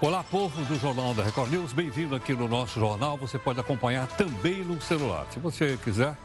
[0.00, 3.16] Olá, povo do Jornal da Record News, bem-vindo aqui no nosso jornal.
[3.16, 5.26] Você pode acompanhar também no celular.
[5.28, 6.16] Se você quiser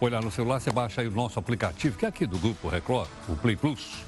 [0.00, 3.06] olhar no celular, você baixa aí o nosso aplicativo, que é aqui do Grupo Record,
[3.28, 4.02] o Play Plus.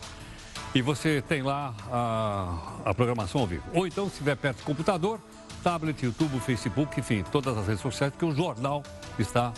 [0.74, 3.62] E você tem lá a, a programação ao vivo.
[3.74, 5.21] Ou então, se estiver perto do computador,
[5.62, 8.82] tablet, YouTube, Facebook, enfim, todas as redes sociais, porque o jornal
[9.18, 9.52] está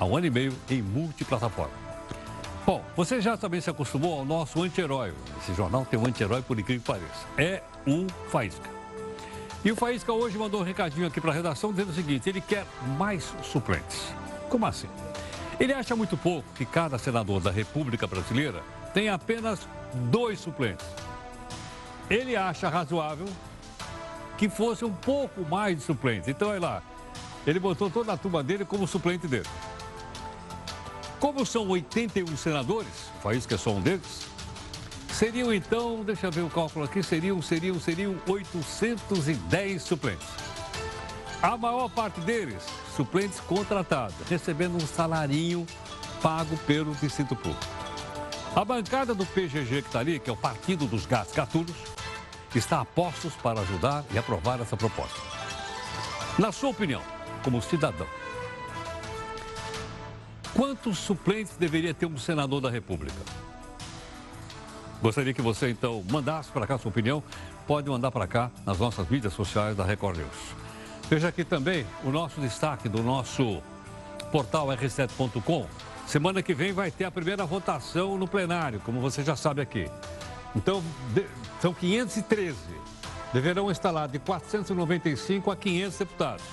[0.00, 1.85] há um ano e meio em multiplataforma.
[2.66, 5.14] Bom, você já também se acostumou ao nosso anti-herói.
[5.40, 7.26] Esse jornal tem um anti-herói, por incrível que pareça.
[7.38, 8.68] É o Faísca.
[9.64, 12.40] E o Faísca hoje mandou um recadinho aqui para a redação dizendo o seguinte: ele
[12.40, 12.66] quer
[12.98, 14.12] mais suplentes.
[14.48, 14.88] Como assim?
[15.60, 18.60] Ele acha muito pouco que cada senador da República Brasileira
[18.92, 19.60] tem apenas
[20.10, 20.84] dois suplentes.
[22.10, 23.28] Ele acha razoável
[24.36, 26.28] que fosse um pouco mais de suplentes.
[26.28, 26.82] Então, olha lá,
[27.46, 29.46] ele botou toda a turma dele como suplente dele.
[31.26, 34.28] Como são 81 senadores, o país que é só um deles,
[35.12, 40.28] seriam então, deixa eu ver o cálculo aqui, seriam, seriam, seriam 810 suplentes.
[41.42, 42.62] A maior parte deles,
[42.94, 45.66] suplentes contratados, recebendo um salarinho
[46.22, 47.66] pago pelo Distrito Público.
[48.54, 51.74] A bancada do PGG que está ali, que é o Partido dos Gatos Gatunos,
[52.54, 55.20] está a postos para ajudar e aprovar essa proposta.
[56.38, 57.02] Na sua opinião,
[57.42, 58.06] como cidadão,
[60.56, 63.14] Quantos suplentes deveria ter um senador da República?
[65.02, 67.22] Gostaria que você, então, mandasse para cá sua opinião.
[67.66, 70.54] Pode mandar para cá nas nossas mídias sociais da Record News.
[71.10, 73.62] Veja aqui também o nosso destaque do nosso
[74.32, 75.66] portal r7.com.
[76.06, 79.90] Semana que vem vai ter a primeira votação no plenário, como você já sabe aqui.
[80.54, 80.82] Então,
[81.60, 82.56] são 513.
[83.30, 86.44] Deverão lá de 495 a 500 deputados.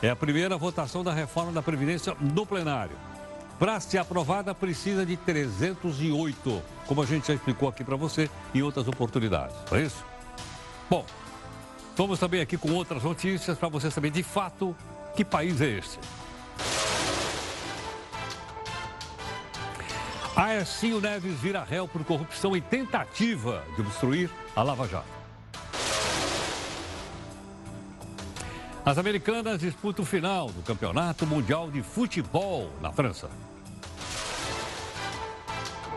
[0.00, 2.96] É a primeira votação da reforma da Previdência no plenário.
[3.58, 8.62] Para ser aprovada, precisa de 308, como a gente já explicou aqui para você em
[8.62, 9.56] outras oportunidades.
[9.70, 10.04] Não é isso?
[10.90, 11.06] Bom,
[11.96, 14.76] vamos também aqui com outras notícias para você saber de fato
[15.16, 15.98] que país é esse.
[20.36, 25.25] Aercinho Neves vira réu por corrupção e tentativa de obstruir a Lava Jato.
[28.86, 33.28] As americanas disputam o final do Campeonato Mundial de Futebol na França.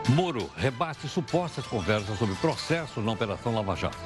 [0.08, 3.96] Moro rebate supostas conversas sobre processo na Operação Lava Jato.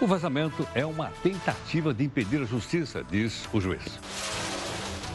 [0.00, 4.00] O vazamento é uma tentativa de impedir a justiça, diz o juiz.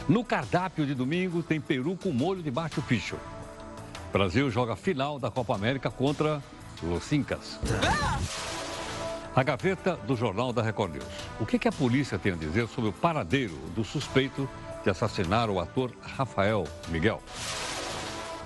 [0.08, 3.18] No cardápio de domingo tem peru com molho de Machu Picchu.
[4.14, 6.42] Brasil joga final da Copa América contra
[6.82, 7.60] os Incas.
[9.36, 11.04] A gaveta do Jornal da Record News.
[11.40, 14.48] O que, que a polícia tem a dizer sobre o paradeiro do suspeito
[14.84, 17.20] de assassinar o ator Rafael Miguel?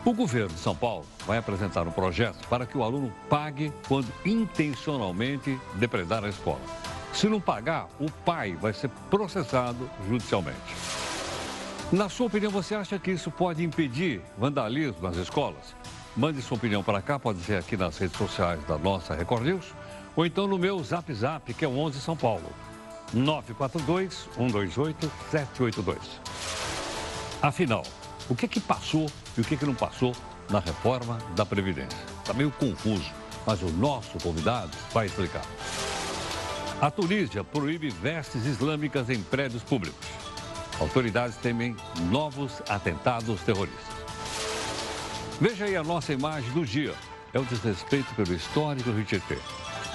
[0.03, 4.11] O governo de São Paulo vai apresentar um projeto para que o aluno pague quando
[4.25, 6.61] intencionalmente depredar a escola.
[7.13, 10.75] Se não pagar, o pai vai ser processado judicialmente.
[11.93, 15.77] Na sua opinião, você acha que isso pode impedir vandalismo nas escolas?
[16.17, 19.67] Mande sua opinião para cá, pode ser aqui nas redes sociais da nossa Record News
[20.19, 22.51] ou então no meu Zap Zap, que é o 11 São Paulo,
[23.15, 25.97] 942-128-782.
[27.41, 27.85] Afinal,
[28.29, 30.13] o que que passou e o que que não passou
[30.51, 31.97] na reforma da Previdência?
[32.19, 33.09] Está meio confuso,
[33.47, 35.45] mas o nosso convidado vai explicar.
[36.83, 40.05] A Tunísia proíbe vestes islâmicas em prédios públicos.
[40.81, 41.77] Autoridades temem
[42.11, 43.87] novos atentados terroristas.
[45.41, 46.97] Veja aí a nossa imagem do dia.
[47.33, 49.39] É o desrespeito pelo histórico Rio Tietê.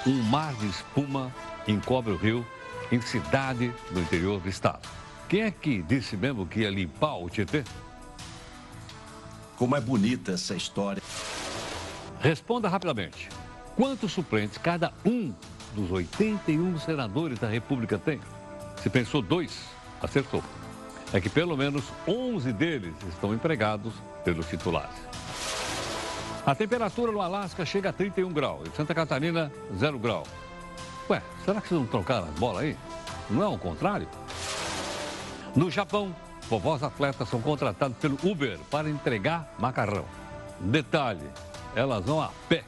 [0.05, 1.33] Um mar de espuma
[1.65, 2.45] encobre o rio
[2.91, 4.87] em cidade do interior do estado.
[5.29, 7.63] Quem é que disse mesmo que ia limpar o Tietê?
[9.57, 11.01] Como é bonita essa história.
[12.19, 13.29] Responda rapidamente.
[13.77, 15.33] Quantos suplentes cada um
[15.73, 18.19] dos 81 senadores da República tem?
[18.81, 19.63] Se pensou dois,
[20.01, 20.43] acertou.
[21.13, 23.93] É que pelo menos 11 deles estão empregados
[24.25, 24.95] pelos titulares.
[26.45, 28.67] A temperatura no Alasca chega a 31 graus.
[28.67, 30.23] Em Santa Catarina, 0 grau.
[31.09, 32.77] Ué, será que vocês não trocaram as bolas aí?
[33.29, 34.07] Não é o contrário?
[35.56, 36.13] No Japão,
[36.50, 40.03] vovós atletas são contratados pelo Uber para entregar macarrão.
[40.59, 41.29] Detalhe,
[41.75, 42.65] elas vão a pé.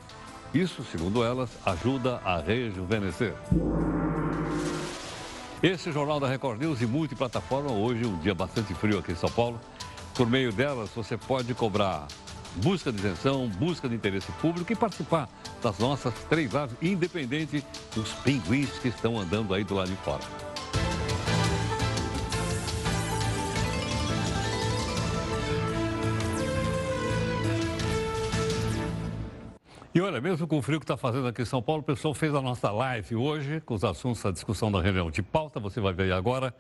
[0.54, 3.34] Isso, segundo elas, ajuda a rejuvenescer.
[5.62, 9.30] Esse Jornal da Record News e multiplataforma, hoje um dia bastante frio aqui em São
[9.30, 9.60] Paulo.
[10.14, 12.08] Por meio delas, você pode cobrar
[12.58, 15.30] busca de isenção, busca de interesse público e participar
[15.62, 17.64] das nossas três aves, independente
[17.94, 20.24] dos pinguins que estão andando aí do lado de fora.
[29.94, 32.14] E olha, mesmo com o frio que está fazendo aqui em São Paulo, o pessoal
[32.14, 35.58] fez a nossa live hoje com os assuntos da discussão da reunião de pauta.
[35.62, 36.54] Você vai ver agora.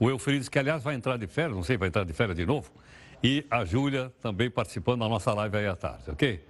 [0.00, 2.46] O Eufrides, que aliás vai entrar de férias, não sei, vai entrar de férias de
[2.46, 2.70] novo.
[3.22, 6.44] E a Júlia também participando da nossa live aí à tarde, ok?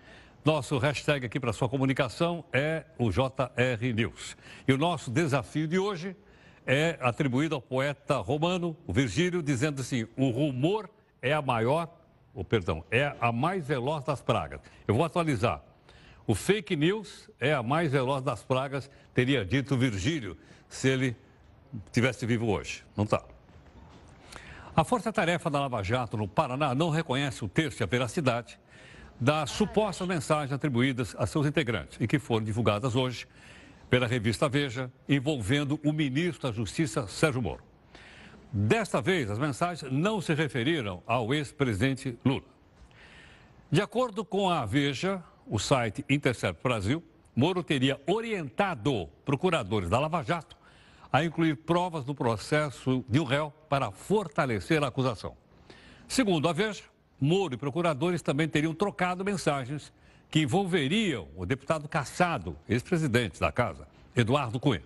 [0.44, 4.36] Nosso hashtag aqui para sua comunicação é o JR News.
[4.66, 6.14] E o nosso desafio de hoje
[6.66, 10.90] é atribuído ao poeta romano, o Virgílio, dizendo assim: o rumor
[11.22, 11.88] é a maior,
[12.34, 14.60] ou perdão, é a mais veloz das pragas.
[14.86, 15.62] Eu vou atualizar.
[16.26, 20.36] O fake news é a mais veloz das pragas, teria dito Virgílio,
[20.68, 21.16] se ele
[21.90, 22.84] tivesse vivo hoje.
[22.94, 23.24] Não está.
[24.78, 28.60] A Força-Tarefa da Lava Jato no Paraná não reconhece o texto e a veracidade
[29.18, 33.26] das supostas mensagens atribuídas a seus integrantes e que foram divulgadas hoje
[33.90, 37.60] pela revista Veja, envolvendo o ministro da Justiça, Sérgio Moro.
[38.52, 42.46] Desta vez, as mensagens não se referiram ao ex-presidente Lula.
[43.72, 47.02] De acordo com a Veja, o site Intercept Brasil,
[47.34, 50.56] Moro teria orientado procuradores da Lava Jato
[51.12, 55.36] a incluir provas no processo de um réu para fortalecer a acusação.
[56.06, 56.82] Segundo a Veja,
[57.20, 59.92] Moro e procuradores também teriam trocado mensagens
[60.30, 64.82] que envolveriam o deputado caçado, ex-presidente da casa, Eduardo Cunha.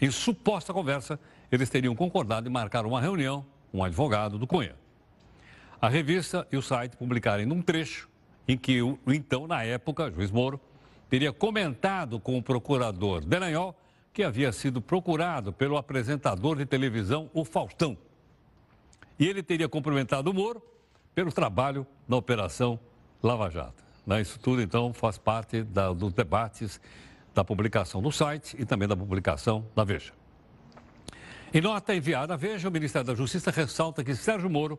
[0.00, 1.20] Em suposta conversa,
[1.52, 4.74] eles teriam concordado em marcar uma reunião com um advogado do Cunha.
[5.80, 8.08] A revista e o site publicaram num trecho
[8.48, 10.60] em que o então, na época, juiz Moro,
[11.08, 13.76] teria comentado com o procurador Delanhol
[14.12, 17.96] que havia sido procurado pelo apresentador de televisão, o Faustão.
[19.18, 20.62] E ele teria cumprimentado o Moro
[21.14, 22.78] pelo trabalho na Operação
[23.22, 23.82] Lava Jato.
[24.06, 24.20] Né?
[24.20, 26.80] Isso tudo, então, faz parte da, dos debates
[27.34, 30.12] da publicação do site e também da publicação da Veja.
[31.54, 34.78] Em nota enviada à Veja, o Ministério da Justiça ressalta que Sérgio Moro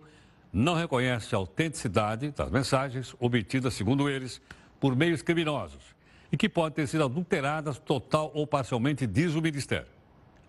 [0.51, 4.39] não reconhece a autenticidade das mensagens obtidas, segundo eles,
[4.79, 5.93] por meios criminosos
[6.33, 9.85] e que podem ter sido adulteradas total ou parcialmente, diz o Ministério.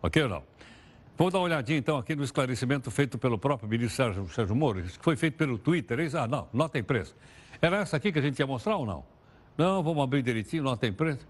[0.03, 0.43] Ok ou não?
[1.15, 4.83] Vamos dar uma olhadinha então aqui no esclarecimento feito pelo próprio ministro Sérgio, Sérgio Moro,
[4.83, 6.01] que foi feito pelo Twitter.
[6.01, 7.15] Eles, ah, não, nota imprensa.
[7.61, 9.05] Era essa aqui que a gente ia mostrar ou não?
[9.59, 11.21] Não, vamos abrir direitinho, nota imprensa.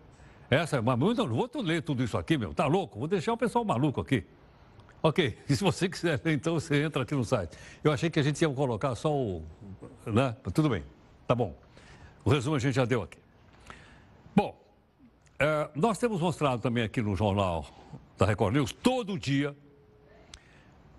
[0.48, 2.54] Essa, mas não vou ler tudo isso aqui, meu.
[2.54, 2.96] Tá louco?
[2.96, 4.24] Vou deixar o pessoal maluco aqui.
[5.02, 7.58] Ok, e se você quiser, então você entra aqui no site.
[7.82, 9.42] Eu achei que a gente ia colocar só o.
[10.06, 10.34] Né?
[10.54, 10.84] Tudo bem,
[11.26, 11.56] tá bom.
[12.24, 13.23] O resumo a gente já deu aqui.
[15.38, 17.66] É, nós temos mostrado também aqui no jornal
[18.16, 19.56] da Record News, todo dia,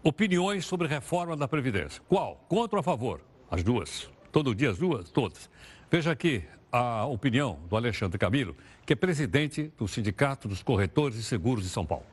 [0.04, 2.02] opiniões sobre reforma da Previdência.
[2.08, 2.44] Qual?
[2.50, 3.22] Contra ou a favor?
[3.50, 4.10] As duas.
[4.32, 5.10] Todo dia as duas?
[5.10, 5.50] Todas.
[5.90, 8.56] Veja aqui a opinião do Alexandre Camilo,
[8.86, 12.06] que é presidente do Sindicato dos Corretores de Seguros de São Paulo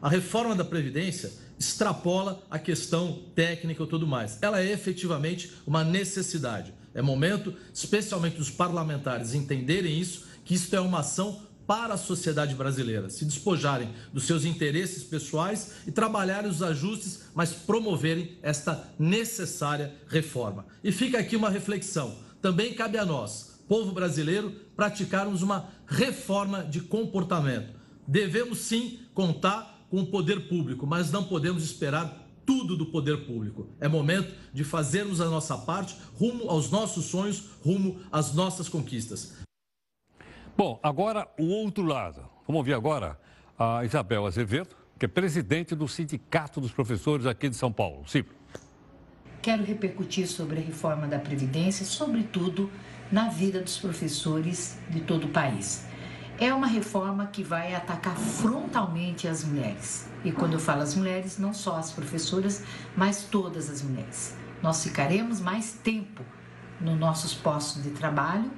[0.00, 4.38] a reforma da Previdência extrapola a questão técnica e tudo mais.
[4.40, 6.72] Ela é efetivamente uma necessidade.
[6.94, 12.54] É momento, especialmente dos parlamentares, entenderem isso, que isso é uma ação para a sociedade
[12.54, 19.94] brasileira, se despojarem dos seus interesses pessoais e trabalharem os ajustes, mas promoverem esta necessária
[20.08, 20.64] reforma.
[20.82, 22.16] E fica aqui uma reflexão.
[22.40, 27.74] Também cabe a nós, povo brasileiro, praticarmos uma reforma de comportamento.
[28.06, 33.68] Devemos sim contar com o poder público, mas não podemos esperar tudo do poder público.
[33.78, 39.46] É momento de fazermos a nossa parte rumo aos nossos sonhos, rumo às nossas conquistas.
[40.58, 42.28] Bom, agora o outro lado.
[42.44, 43.16] Vamos ouvir agora
[43.56, 48.02] a Isabel Azevedo, que é presidente do Sindicato dos Professores aqui de São Paulo.
[48.08, 48.24] Sim.
[49.40, 52.68] Quero repercutir sobre a reforma da Previdência, sobretudo
[53.12, 55.86] na vida dos professores de todo o país.
[56.40, 60.10] É uma reforma que vai atacar frontalmente as mulheres.
[60.24, 62.64] E quando eu falo as mulheres, não só as professoras,
[62.96, 64.36] mas todas as mulheres.
[64.60, 66.24] Nós ficaremos mais tempo
[66.80, 68.50] nos nossos postos de trabalho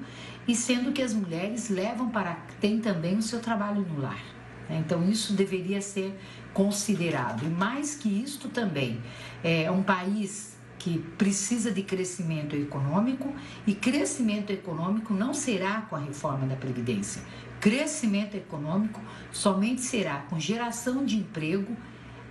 [0.47, 4.21] e sendo que as mulheres levam para tem também o seu trabalho no lar.
[4.69, 4.81] Né?
[4.85, 6.17] Então isso deveria ser
[6.53, 7.45] considerado.
[7.45, 9.01] E mais que isto também
[9.43, 13.31] é um país que precisa de crescimento econômico
[13.67, 17.21] e crescimento econômico não será com a reforma da previdência.
[17.59, 18.99] Crescimento econômico
[19.31, 21.77] somente será com geração de emprego,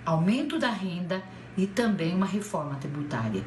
[0.05, 1.23] aumento da renda
[1.57, 3.45] e também uma reforma tributária.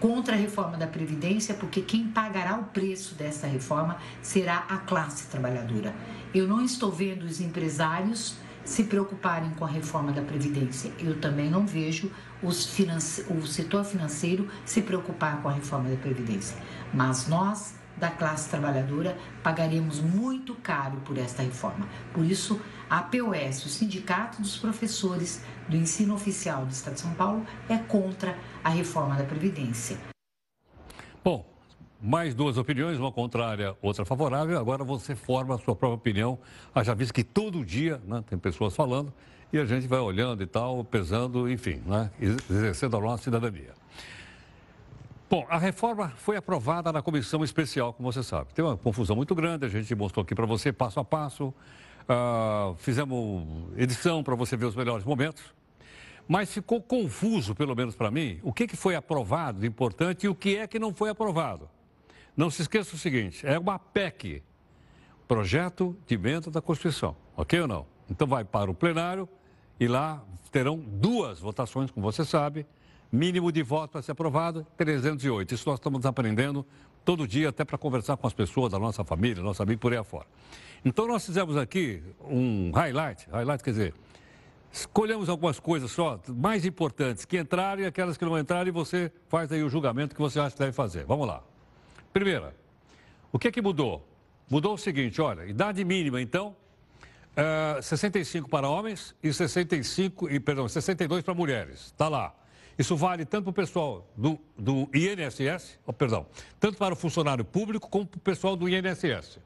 [0.00, 5.26] Contra a reforma da Previdência, porque quem pagará o preço dessa reforma será a classe
[5.26, 5.94] trabalhadora.
[6.34, 10.90] Eu não estou vendo os empresários se preocuparem com a reforma da Previdência.
[10.98, 12.10] Eu também não vejo
[12.72, 13.26] finance...
[13.28, 16.56] o setor financeiro se preocupar com a reforma da Previdência.
[16.94, 21.86] Mas nós, da classe trabalhadora pagaremos muito caro por esta reforma.
[22.14, 22.58] Por isso,
[22.90, 27.78] a POS, o Sindicato dos Professores do Ensino Oficial do Estado de São Paulo, é
[27.78, 29.96] contra a reforma da Previdência.
[31.22, 31.46] Bom,
[32.02, 34.58] mais duas opiniões, uma contrária, outra favorável.
[34.58, 36.38] Agora você forma a sua própria opinião.
[36.74, 39.12] Haja visto que todo dia né, tem pessoas falando
[39.52, 43.74] e a gente vai olhando e tal, pesando, enfim, né, exercendo a nossa cidadania.
[45.28, 48.52] Bom, a reforma foi aprovada na comissão especial, como você sabe.
[48.52, 51.54] Tem uma confusão muito grande, a gente mostrou aqui para você passo a passo.
[52.10, 55.44] Uh, fizemos edição para você ver os melhores momentos.
[56.26, 60.28] Mas ficou confuso, pelo menos para mim, o que, que foi aprovado de importante e
[60.28, 61.70] o que é que não foi aprovado.
[62.36, 64.42] Não se esqueça o seguinte: é uma PEC,
[65.28, 67.86] Projeto de Emenda da Constituição, ok ou não?
[68.10, 69.28] Então vai para o plenário
[69.78, 72.66] e lá terão duas votações, como você sabe
[73.12, 75.52] Mínimo de votos para ser aprovado, 308.
[75.52, 76.64] Isso nós estamos aprendendo
[77.04, 79.98] todo dia, até para conversar com as pessoas da nossa família, nosso amigo por aí
[79.98, 80.26] afora.
[80.84, 83.94] Então nós fizemos aqui um highlight, highlight quer dizer,
[84.72, 89.12] escolhemos algumas coisas só, mais importantes, que entraram e aquelas que não entraram, e você
[89.28, 91.04] faz aí o julgamento que você acha que deve fazer.
[91.04, 91.42] Vamos lá.
[92.12, 92.54] Primeira,
[93.30, 94.06] o que é que mudou?
[94.48, 96.56] Mudou o seguinte, olha, idade mínima, então,
[97.36, 101.86] uh, eh, 65 para homens e 65, e, perdão, 62 para mulheres.
[101.86, 102.34] Está lá.
[102.76, 106.26] Isso vale tanto para o pessoal do, do INSS, oh, perdão,
[106.58, 109.38] tanto para o funcionário público como para o pessoal do INSS.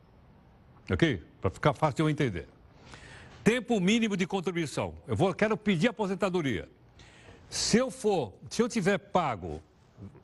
[0.91, 1.23] Ok?
[1.41, 2.49] Para ficar fácil de eu entender.
[3.43, 4.95] Tempo mínimo de contribuição.
[5.07, 6.69] Eu vou, quero pedir aposentadoria.
[7.50, 9.62] Se eu for, se eu tiver pago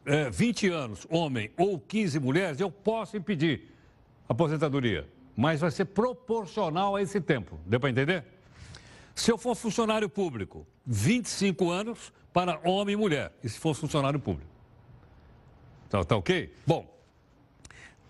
[0.04, 3.72] é, 20 anos, homem, ou 15 mulheres, eu posso impedir
[4.28, 5.08] aposentadoria.
[5.36, 7.58] Mas vai ser proporcional a esse tempo.
[7.66, 8.24] Deu para entender?
[9.14, 14.18] Se eu for funcionário público, 25 anos para homem e mulher, e se for funcionário
[14.18, 14.50] público.
[15.88, 16.54] Tá, tá ok?
[16.66, 16.88] Bom,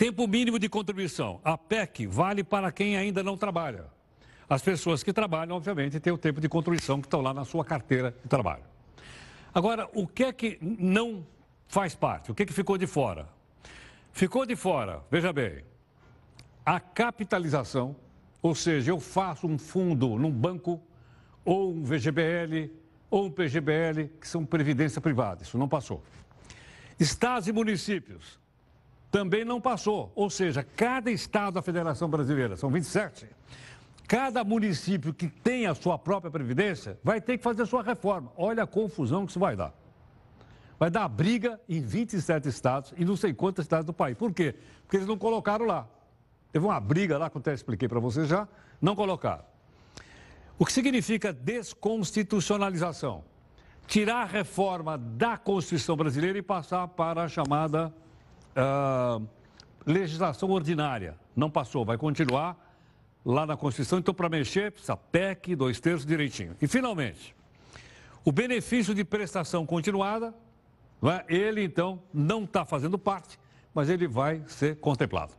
[0.01, 1.43] tempo mínimo de contribuição.
[1.45, 3.85] A PEC vale para quem ainda não trabalha.
[4.49, 7.67] As pessoas que trabalham, obviamente, têm o tempo de contribuição que estão lá na sua
[7.67, 8.63] carteira de trabalho.
[9.53, 11.27] Agora, o que é que não
[11.69, 12.31] faz parte?
[12.31, 13.29] O que, é que ficou de fora?
[14.11, 15.63] Ficou de fora, veja bem,
[16.65, 17.95] a capitalização,
[18.41, 20.81] ou seja, eu faço um fundo num banco
[21.45, 22.71] ou um VGBL,
[23.11, 25.43] ou um PGBL, que são previdência privada.
[25.43, 26.03] Isso não passou.
[26.99, 28.40] Estados e municípios
[29.11, 30.13] também não passou.
[30.15, 33.27] Ou seja, cada estado da Federação Brasileira, são 27,
[34.07, 38.33] cada município que tem a sua própria previdência vai ter que fazer a sua reforma.
[38.37, 39.75] Olha a confusão que isso vai dar.
[40.79, 44.17] Vai dar briga em 27 estados e não sei quantos estados do país.
[44.17, 44.55] Por quê?
[44.83, 45.87] Porque eles não colocaram lá.
[46.53, 48.49] Teve uma briga lá, que eu até expliquei para vocês já,
[48.81, 49.45] não colocaram.
[50.59, 53.25] O que significa desconstitucionalização?
[53.87, 57.93] Tirar a reforma da Constituição brasileira e passar para a chamada
[58.61, 59.27] uh,
[59.87, 61.17] legislação ordinária.
[61.35, 62.57] Não passou, vai continuar
[63.25, 63.99] lá na Constituição.
[63.99, 66.57] Então, para mexer, precisa PEC, dois terços direitinho.
[66.61, 67.35] E, finalmente,
[68.25, 70.35] o benefício de prestação continuada,
[71.03, 71.25] é?
[71.35, 73.39] ele, então, não está fazendo parte,
[73.75, 75.33] mas ele vai ser contemplado.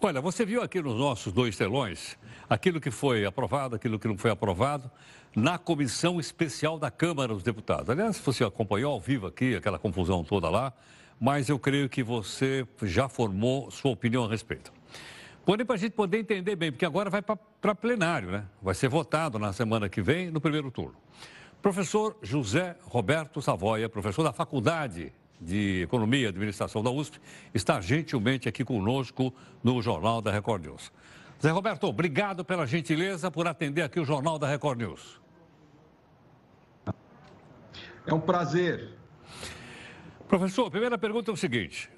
[0.00, 2.16] Olha, você viu aqui nos nossos dois telões
[2.48, 4.88] aquilo que foi aprovado, aquilo que não foi aprovado,
[5.34, 7.90] na comissão especial da Câmara dos Deputados.
[7.90, 10.72] Aliás, você acompanhou ao vivo aqui aquela confusão toda lá,
[11.20, 14.72] mas eu creio que você já formou sua opinião a respeito.
[15.44, 18.44] Porém, para a gente poder entender bem, porque agora vai para plenário, né?
[18.62, 20.96] Vai ser votado na semana que vem, no primeiro turno.
[21.62, 27.20] Professor José Roberto Savoia, professor da Faculdade de Economia e Administração da USP,
[27.54, 29.32] está gentilmente aqui conosco
[29.62, 30.92] no Jornal da Record News.
[31.40, 35.20] Zé Roberto, obrigado pela gentileza por atender aqui o Jornal da Record News.
[38.06, 38.97] É um prazer.
[40.28, 41.90] Professor, a primeira pergunta é o seguinte: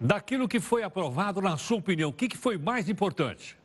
[0.00, 3.58] daquilo que foi aprovado, na sua opinião, o que foi mais importante?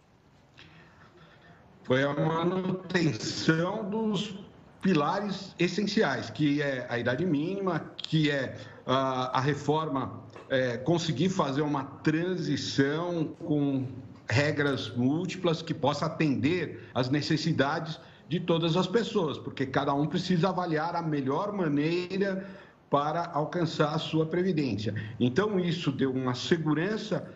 [1.83, 4.37] Foi a manutenção dos
[4.81, 11.61] pilares essenciais, que é a idade mínima, que é a, a reforma é, conseguir fazer
[11.61, 13.87] uma transição com
[14.29, 20.49] regras múltiplas que possa atender às necessidades de todas as pessoas, porque cada um precisa
[20.49, 22.45] avaliar a melhor maneira
[22.89, 24.93] para alcançar a sua previdência.
[25.19, 27.27] Então, isso deu uma segurança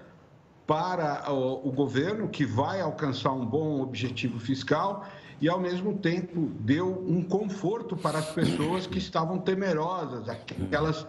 [0.66, 5.06] para o, governo, que vai alcançar um bom objetivo fiscal
[5.42, 11.06] e, ao mesmo tempo, deu um conforto para as pessoas que estavam temerosas, aquelas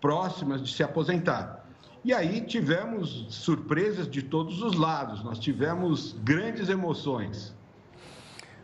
[0.00, 1.66] próximas de se aposentar.
[2.04, 7.54] E aí tivemos surpresas de todos os lados, nós tivemos grandes emoções.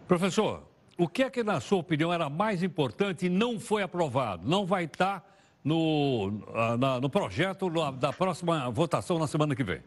[0.07, 0.63] Professor,
[0.99, 4.49] o que é que, na sua opinião, era mais importante e não foi aprovado?
[4.49, 5.25] Não vai estar
[5.63, 9.83] no, ah, na, no projeto da próxima votação na semana que vem?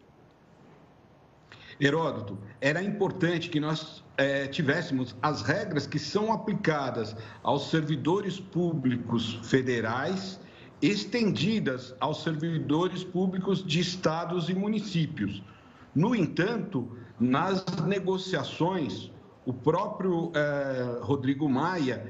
[1.79, 9.39] Heródoto, era importante que nós é, tivéssemos as regras que são aplicadas aos servidores públicos
[9.43, 10.39] federais
[10.81, 15.41] estendidas aos servidores públicos de estados e municípios.
[15.95, 19.11] No entanto, nas negociações,
[19.45, 22.05] o próprio eh, Rodrigo Maia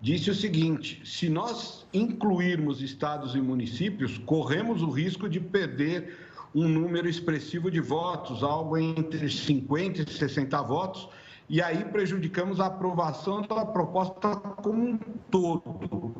[0.00, 6.16] disse o seguinte: se nós incluirmos estados e municípios, corremos o risco de perder
[6.54, 11.08] um número expressivo de votos, algo entre 50 e 60 votos,
[11.48, 14.98] e aí prejudicamos a aprovação da proposta como um
[15.30, 16.14] todo.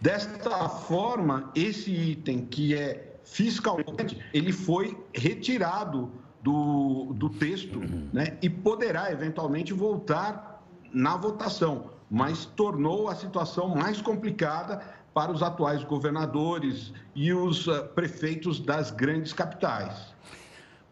[0.00, 6.12] Desta forma, esse item que é fiscalmente, ele foi retirado
[6.46, 7.80] do, do texto
[8.12, 10.62] né, e poderá eventualmente voltar
[10.92, 14.80] na votação, mas tornou a situação mais complicada
[15.12, 20.14] para os atuais governadores e os uh, prefeitos das grandes capitais.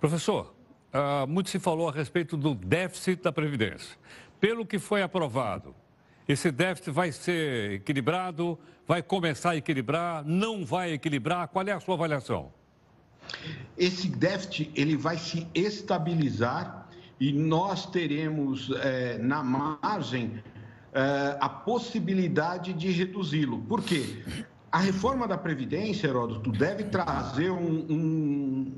[0.00, 0.52] Professor,
[0.92, 3.96] uh, muito se falou a respeito do déficit da Previdência.
[4.40, 5.72] Pelo que foi aprovado,
[6.26, 8.58] esse déficit vai ser equilibrado,
[8.88, 11.46] vai começar a equilibrar, não vai equilibrar?
[11.46, 12.52] Qual é a sua avaliação?
[13.76, 16.88] Esse déficit ele vai se estabilizar
[17.20, 20.42] e nós teremos eh, na margem
[20.92, 23.58] eh, a possibilidade de reduzi-lo.
[23.62, 24.22] Por quê?
[24.70, 28.72] A reforma da Previdência, Heródoto, deve trazer um, um,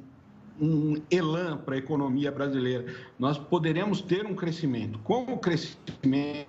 [0.61, 2.87] um elan para a economia brasileira.
[3.19, 4.99] Nós poderemos ter um crescimento.
[5.01, 6.47] Com o crescimento,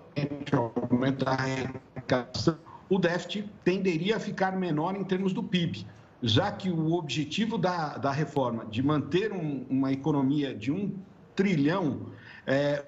[0.89, 2.57] aumento da arrecadação,
[2.89, 5.85] o déficit tenderia a ficar menor em termos do PIB,
[6.21, 10.95] já que o objetivo da, da reforma de manter um, uma economia de um
[11.35, 12.07] trilhão
[12.45, 12.83] é,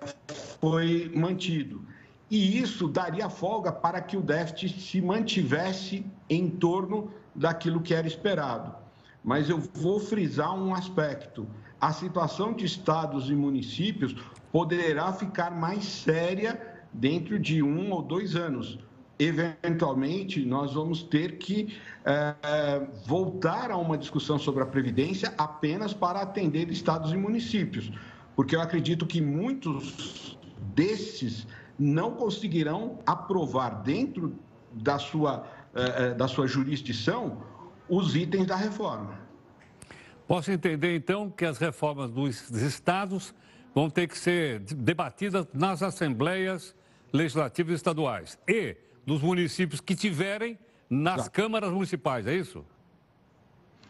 [0.59, 1.85] foi mantido.
[2.29, 8.07] E isso daria folga para que o déficit se mantivesse em torno daquilo que era
[8.07, 8.75] esperado.
[9.23, 11.47] Mas eu vou frisar um aspecto:
[11.79, 14.15] a situação de estados e municípios
[14.51, 16.59] poderá ficar mais séria
[16.93, 18.79] dentro de um ou dois anos.
[19.19, 26.21] Eventualmente, nós vamos ter que é, voltar a uma discussão sobre a Previdência apenas para
[26.21, 27.91] atender estados e municípios,
[28.33, 30.37] porque eu acredito que muitos
[30.73, 31.45] desses
[31.77, 34.33] não conseguirão aprovar dentro
[34.71, 37.41] da sua, eh, eh, da sua jurisdição
[37.87, 39.17] os itens da reforma.
[40.27, 43.33] Posso entender, então, que as reformas dos estados
[43.73, 46.75] vão ter que ser debatidas nas assembleias
[47.11, 48.75] legislativas estaduais e
[49.09, 50.55] dos municípios que tiverem
[50.87, 51.31] nas Exato.
[51.31, 52.63] câmaras municipais, é isso?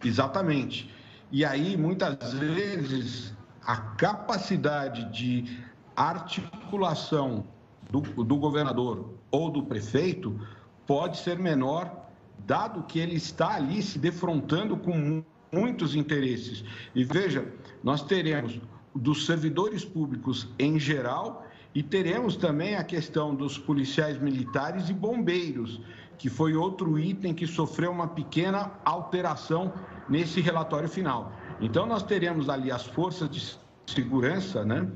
[0.01, 0.89] Exatamente.
[1.29, 5.59] E aí, muitas vezes, a capacidade de
[5.93, 7.45] articulação
[7.91, 10.39] do, do governador ou do prefeito
[10.87, 12.09] pode ser menor,
[12.45, 16.63] dado que ele está ali se defrontando com muitos interesses.
[16.95, 17.45] E veja,
[17.83, 18.57] nós teremos
[18.95, 25.81] dos servidores públicos em geral e teremos também a questão dos policiais militares e bombeiros,
[26.17, 29.71] que foi outro item que sofreu uma pequena alteração
[30.09, 31.31] nesse relatório final.
[31.61, 34.89] Então, nós teremos ali as forças de segurança, né?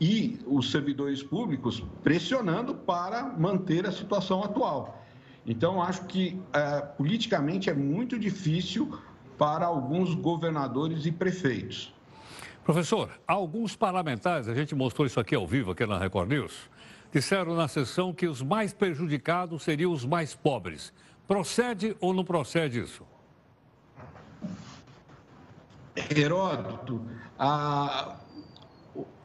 [0.00, 5.04] e os servidores públicos pressionando para manter a situação atual.
[5.46, 8.98] Então, acho que é, politicamente é muito difícil
[9.36, 11.94] para alguns governadores e prefeitos.
[12.68, 16.68] Professor, alguns parlamentares, a gente mostrou isso aqui ao vivo, aqui na Record News,
[17.10, 20.92] disseram na sessão que os mais prejudicados seriam os mais pobres.
[21.26, 23.06] Procede ou não procede isso?
[26.14, 27.00] Heródoto,
[27.38, 28.18] a,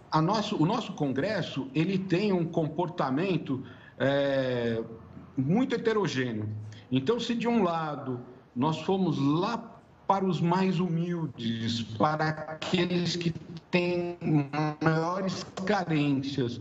[0.10, 3.62] a nosso, o nosso Congresso ele tem um comportamento
[4.00, 4.82] é,
[5.36, 6.48] muito heterogêneo.
[6.90, 8.22] Então, se de um lado
[8.56, 9.73] nós fomos lá
[10.08, 13.34] para os mais humildes, para aqueles que
[13.72, 14.18] têm
[14.82, 16.60] maiores carências,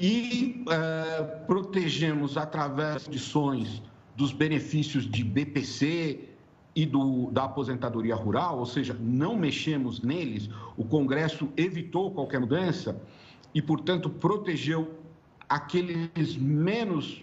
[0.00, 3.82] e é, protegemos através de ações
[4.16, 6.32] dos benefícios de BPC,
[6.74, 13.00] e do, da aposentadoria rural, ou seja, não mexemos neles, o Congresso evitou qualquer mudança
[13.54, 14.98] e, portanto, protegeu
[15.48, 17.22] aqueles menos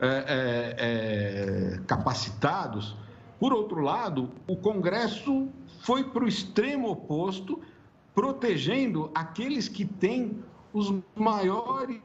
[0.00, 2.96] é, é, capacitados.
[3.38, 5.48] Por outro lado, o Congresso
[5.80, 7.60] foi para o extremo oposto,
[8.14, 12.00] protegendo aqueles que têm os maiores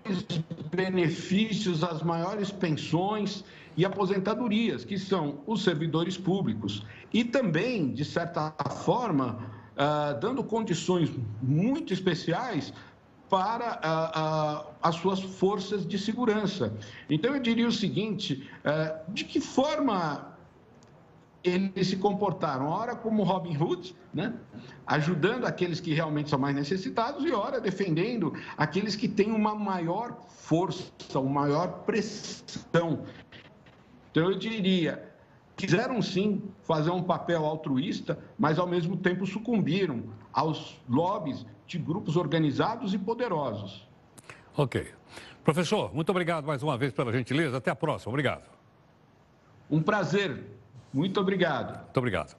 [0.74, 3.44] benefícios, as maiores pensões
[3.76, 6.86] e aposentadorias, que são os servidores públicos.
[7.14, 9.40] E também, de certa forma,
[9.76, 12.74] uh, dando condições muito especiais
[13.30, 16.74] para uh, uh, as suas forças de segurança.
[17.10, 18.50] Então, eu diria o seguinte:
[19.10, 20.31] de que forma
[21.44, 24.34] eles se comportaram, ora como Robin Hood, né?
[24.86, 30.18] ajudando aqueles que realmente são mais necessitados, e ora defendendo aqueles que têm uma maior
[30.28, 33.04] força, uma maior pressão.
[34.12, 35.12] Então, eu diria,
[35.56, 42.18] quiseram sim fazer um papel altruísta, mas ao mesmo tempo sucumbiram aos lobbies de grupos
[42.18, 43.88] organizados e poderosos.
[44.56, 44.92] Ok.
[45.44, 47.58] Professor, muito obrigado mais uma vez pela gentileza.
[47.58, 48.12] Até a próxima.
[48.12, 48.44] Obrigado.
[49.70, 50.61] Um prazer.
[50.94, 51.78] Muito obrigado.
[51.80, 52.36] Muito obrigado.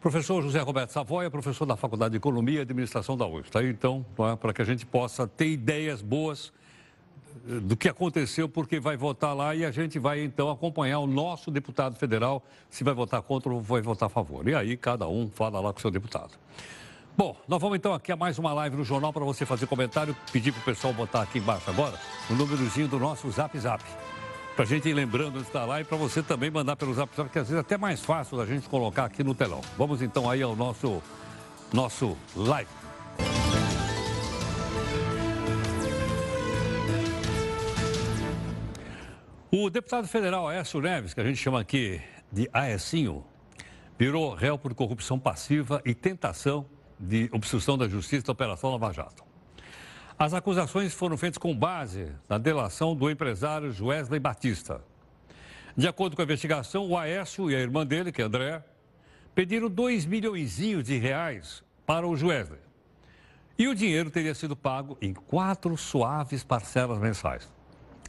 [0.00, 3.46] Professor José Roberto Savoia, professor da Faculdade de Economia e Administração da UFRGS.
[3.46, 6.52] Está aí, então, é, para que a gente possa ter ideias boas
[7.48, 11.06] eh, do que aconteceu, porque vai votar lá e a gente vai, então, acompanhar o
[11.06, 14.46] nosso deputado federal, se vai votar contra ou vai votar a favor.
[14.46, 16.30] E aí, cada um fala lá com o seu deputado.
[17.16, 20.14] Bom, nós vamos então aqui a mais uma live no jornal para você fazer comentário,
[20.32, 21.98] pedir para o pessoal botar aqui embaixo agora
[22.30, 23.82] o númerozinho do nosso Zap Zap
[24.58, 27.14] para a gente ir lembrando de estar lá e para você também mandar pelo zap,
[27.14, 29.60] que às vezes é até mais fácil da gente colocar aqui no telão.
[29.76, 31.00] Vamos então aí ao nosso,
[31.72, 32.68] nosso live.
[39.48, 42.00] O deputado federal Aécio Neves, que a gente chama aqui
[42.32, 43.24] de Aecinho,
[43.96, 46.66] virou réu por corrupção passiva e tentação
[46.98, 49.27] de obstrução da justiça da Operação Lava Jato.
[50.18, 54.82] As acusações foram feitas com base na delação do empresário Wesley Batista.
[55.76, 58.64] De acordo com a investigação, o Aécio e a irmã dele, que é André,
[59.32, 62.58] pediram 2 milhões de reais para o Wesley.
[63.56, 67.48] E o dinheiro teria sido pago em quatro suaves parcelas mensais.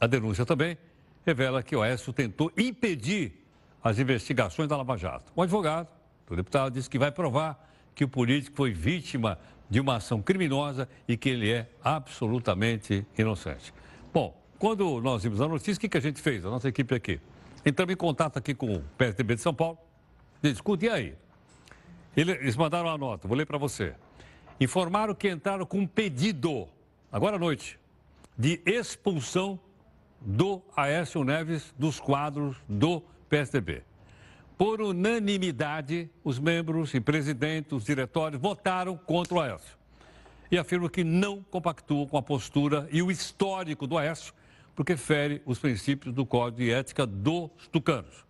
[0.02, 0.80] A denúncia também
[1.24, 3.46] revela que o Aécio tentou impedir
[3.84, 5.32] as investigações da Lava Jato.
[5.36, 5.88] O advogado
[6.26, 9.38] do deputado disse que vai provar que o político foi vítima
[9.70, 13.74] de uma ação criminosa e que ele é absolutamente inocente.
[14.14, 17.20] Bom, quando nós vimos a notícia, o que, a gente fez, a nossa equipe aqui?
[17.66, 19.78] Entramos em contato aqui com o PSDB de São Paulo.
[20.42, 21.16] Escuta, e aí?
[22.18, 23.94] Eles mandaram uma nota, vou ler para você.
[24.60, 26.68] Informaram que entraram com um pedido,
[27.12, 27.80] agora à noite,
[28.38, 29.60] de expulsão
[30.20, 33.84] do Aécio Neves dos quadros do PSDB.
[34.60, 39.78] Por unanimidade, os membros e presidentes, os diretórios votaram contra o Aécio.
[40.52, 44.34] E afirmam que não compactuam com a postura e o histórico do Aécio,
[44.76, 48.26] porque fere os princípios do Código de Ética dos tucanos.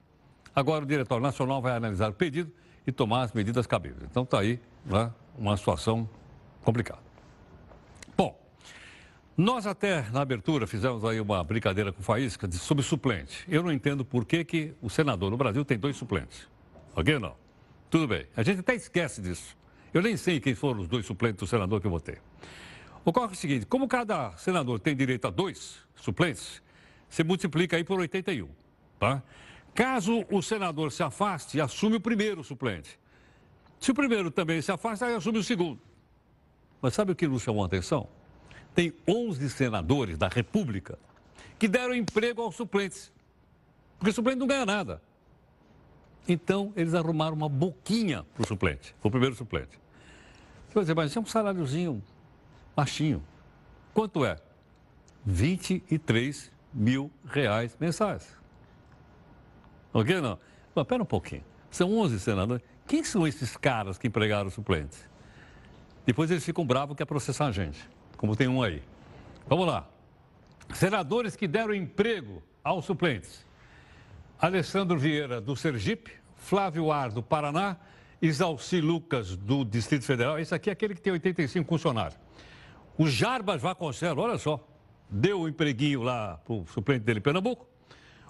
[0.56, 2.52] Agora o Diretório Nacional vai analisar o pedido
[2.86, 4.04] e tomar as medidas cabíveis.
[4.04, 6.08] Então está aí né, uma situação
[6.64, 7.09] complicada.
[9.40, 13.46] Nós até na abertura fizemos aí uma brincadeira com Faísca de, sobre suplente.
[13.48, 16.46] Eu não entendo por que, que o senador no Brasil tem dois suplentes.
[16.94, 17.38] Ok não?
[17.90, 18.28] Tudo bem.
[18.36, 19.56] A gente até esquece disso.
[19.94, 22.18] Eu nem sei quem foram os dois suplentes do senador que eu votei.
[23.06, 26.62] Ocorre o seguinte, como cada senador tem direito a dois suplentes,
[27.10, 28.50] você multiplica aí por 81,
[29.00, 29.24] tá?
[29.74, 33.00] Caso o senador se afaste, assume o primeiro suplente.
[33.80, 35.80] Se o primeiro também se afasta, aí assume o segundo.
[36.82, 38.19] Mas sabe o que nos chamou a atenção?
[38.80, 40.98] Tem 11 senadores da República
[41.60, 43.12] que deram emprego aos suplentes.
[43.98, 45.02] Porque o suplente não ganha nada.
[46.26, 49.78] Então, eles arrumaram uma boquinha para o suplente, o primeiro suplente.
[50.66, 52.02] Você vai dizer, mas é um saláriozinho
[52.74, 53.22] baixinho.
[53.94, 54.38] Quanto é?
[55.26, 58.34] 23 mil reais mensais.
[59.92, 60.40] Ok, não?
[60.74, 61.44] Mas pera um pouquinho.
[61.70, 62.64] São 11 senadores.
[62.88, 64.98] Quem são esses caras que empregaram o suplente?
[66.06, 68.84] Depois eles ficam bravos que é processar a gente como tem um aí.
[69.48, 69.88] Vamos lá.
[70.74, 73.46] Senadores que deram emprego aos suplentes.
[74.38, 77.78] Alessandro Vieira, do Sergipe, Flávio Ar, do Paraná,
[78.22, 80.38] Isalci Lucas, do Distrito Federal.
[80.38, 82.20] Esse aqui é aquele que tem 85 funcionários.
[82.98, 84.68] O Jarbas Vasconcelos, olha só,
[85.10, 87.66] deu o um empreguinho lá para o suplente dele Pernambuco.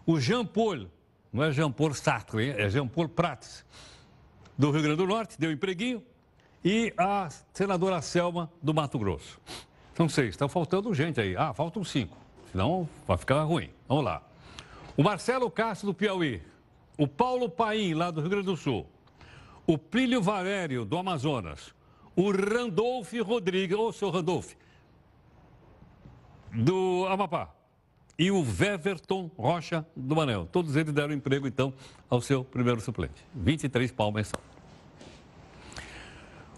[0.06, 0.86] O Jean Paul,
[1.34, 3.66] não é Jean Paul Sartre, é Jean Paul Prates,
[4.56, 6.04] do Rio Grande do Norte, deu um empreguinho.
[6.64, 9.42] E a senadora Selma, do Mato Grosso.
[10.00, 10.30] São seis.
[10.30, 11.36] Está faltando gente aí.
[11.36, 12.18] Ah, faltam cinco.
[12.54, 13.70] Senão vai ficar ruim.
[13.86, 14.24] Vamos lá.
[14.96, 16.42] O Marcelo Castro do Piauí.
[16.98, 18.88] O Paulo Paim, lá do Rio Grande do Sul.
[19.68, 21.76] O Plínio Valério, do Amazonas.
[22.16, 24.54] O Randolph Rodrigues, ô, seu Randolph,
[26.54, 27.50] do Amapá.
[28.18, 30.48] E o Veverton Rocha, do Manel.
[30.50, 31.74] Todos eles deram emprego, então,
[32.10, 33.26] ao seu primeiro suplente.
[33.36, 34.42] 23 pau mensal.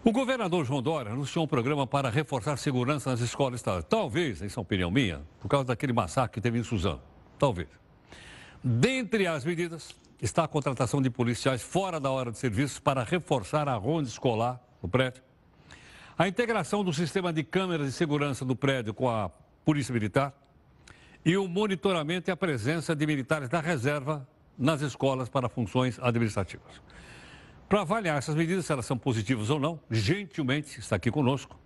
[0.04, 3.86] O governador João Dória anunciou um programa para reforçar segurança nas escolas estaduais.
[3.88, 7.00] Talvez, isso é opinião minha, por causa daquele massacre que teve em Suzano.
[7.38, 7.68] Talvez.
[8.64, 13.70] Dentre as medidas está a contratação de policiais fora da hora de serviço para reforçar
[13.70, 15.22] a ronda escolar no prédio.
[16.18, 19.30] A integração do sistema de câmeras de segurança do prédio com a
[19.64, 20.34] Polícia Militar.
[21.24, 26.82] E o monitoramento e a presença de militares da reserva nas escolas para funções administrativas.
[27.72, 31.58] Para avaliar essas medidas, se elas são positivas ou não, gentilmente está aqui conosco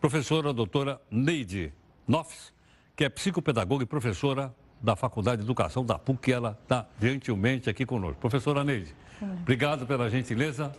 [0.00, 1.72] professora doutora Neide
[2.06, 2.52] Nofes,
[2.96, 7.86] que é psicopedagoga e professora da Faculdade de Educação da PUC, ela está gentilmente aqui
[7.86, 8.20] conosco.
[8.20, 10.72] Professora Neide, obrigado pela gentileza.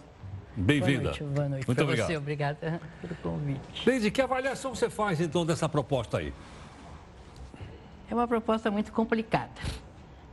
[0.53, 1.12] Bem-vinda.
[1.12, 1.67] Boa noite, boa noite.
[1.67, 2.08] Muito obrigado.
[2.08, 3.89] Você, obrigada pelo convite.
[3.89, 6.34] Neide, que avaliação você faz então dessa proposta aí?
[8.12, 9.62] É uma proposta muito complicada.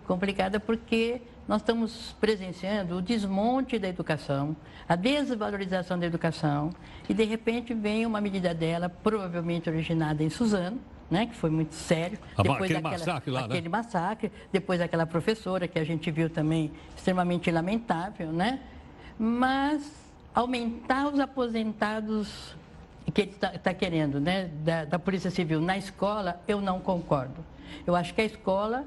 [0.08, 4.56] Complicada porque nós estamos presenciando o desmonte da educação,
[4.88, 6.70] a desvalorização da educação,
[7.08, 10.80] e de repente vem uma medida dela, provavelmente originada em Suzano,
[11.10, 12.18] né, que foi muito sério.
[12.36, 13.68] Ah, depois aquele daquela, massacre lá, Aquele né?
[13.68, 18.60] massacre, depois daquela professora que a gente viu também extremamente lamentável, né?
[19.18, 19.92] Mas
[20.34, 22.56] aumentar os aposentados
[23.12, 27.44] que ele está tá querendo, né, da, da Polícia Civil na escola, eu não concordo.
[27.86, 28.84] Eu acho que a escola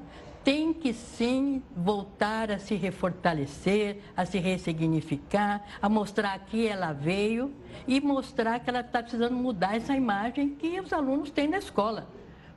[0.48, 7.52] tem que sim voltar a se refortalecer, a se ressignificar, a mostrar que ela veio
[7.86, 12.08] e mostrar que ela está precisando mudar essa imagem que os alunos têm na escola.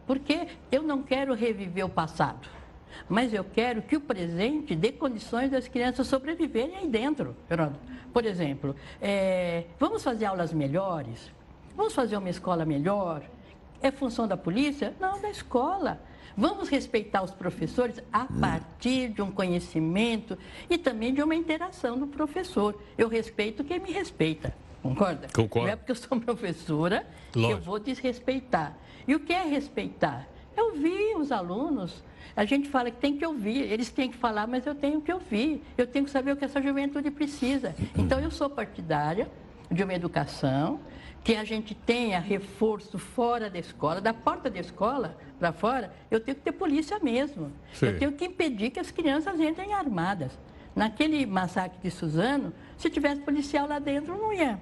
[0.08, 2.48] Porque eu não quero reviver o passado,
[3.10, 7.36] mas eu quero que o presente dê condições das crianças sobreviverem aí dentro.
[8.14, 11.30] Por exemplo, é, vamos fazer aulas melhores?
[11.76, 13.22] Vamos fazer uma escola melhor?
[13.82, 14.96] É função da polícia?
[14.98, 16.00] Não, da escola.
[16.36, 20.38] Vamos respeitar os professores a partir de um conhecimento
[20.70, 22.80] e também de uma interação do professor.
[22.98, 24.54] Eu respeito quem me respeita.
[24.82, 25.28] Concorda?
[25.34, 25.68] Concordo.
[25.68, 27.48] Não é porque eu sou professora Lógico.
[27.48, 28.76] que eu vou desrespeitar.
[29.08, 30.28] E o que é respeitar?
[30.56, 32.04] É ouvir os alunos.
[32.36, 35.12] A gente fala que tem que ouvir, eles têm que falar, mas eu tenho que
[35.12, 35.64] ouvir.
[35.78, 37.76] Eu tenho que saber o que essa juventude precisa.
[37.98, 39.30] Então, eu sou partidária
[39.72, 40.80] de uma educação
[41.24, 46.20] que a gente tenha reforço fora da escola, da porta da escola para fora, eu
[46.20, 47.52] tenho que ter polícia mesmo.
[47.74, 47.88] Sim.
[47.88, 50.38] Eu tenho que impedir que as crianças entrem armadas.
[50.76, 54.60] Naquele massacre de Suzano, se tivesse policial lá dentro, não ia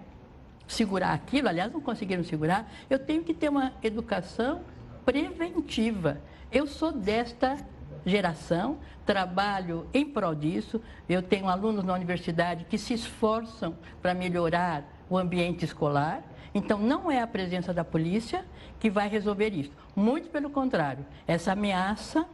[0.68, 2.70] segurar aquilo, aliás, não conseguiram segurar.
[2.90, 4.62] Eu tenho que ter uma educação
[5.06, 6.22] preventiva.
[6.52, 7.58] Eu sou desta
[8.06, 10.82] geração, trabalho em prol disso.
[11.08, 16.24] Eu tenho alunos na universidade que se esforçam para melhorar o ambiente escolar.
[16.54, 18.46] Então, não é a presença da polícia
[18.80, 19.72] que vai resolver isso.
[19.96, 22.26] Muito pelo contrário, essa ameaça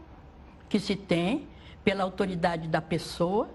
[0.70, 1.48] que se tem
[1.84, 3.50] pela autoridade da pessoa,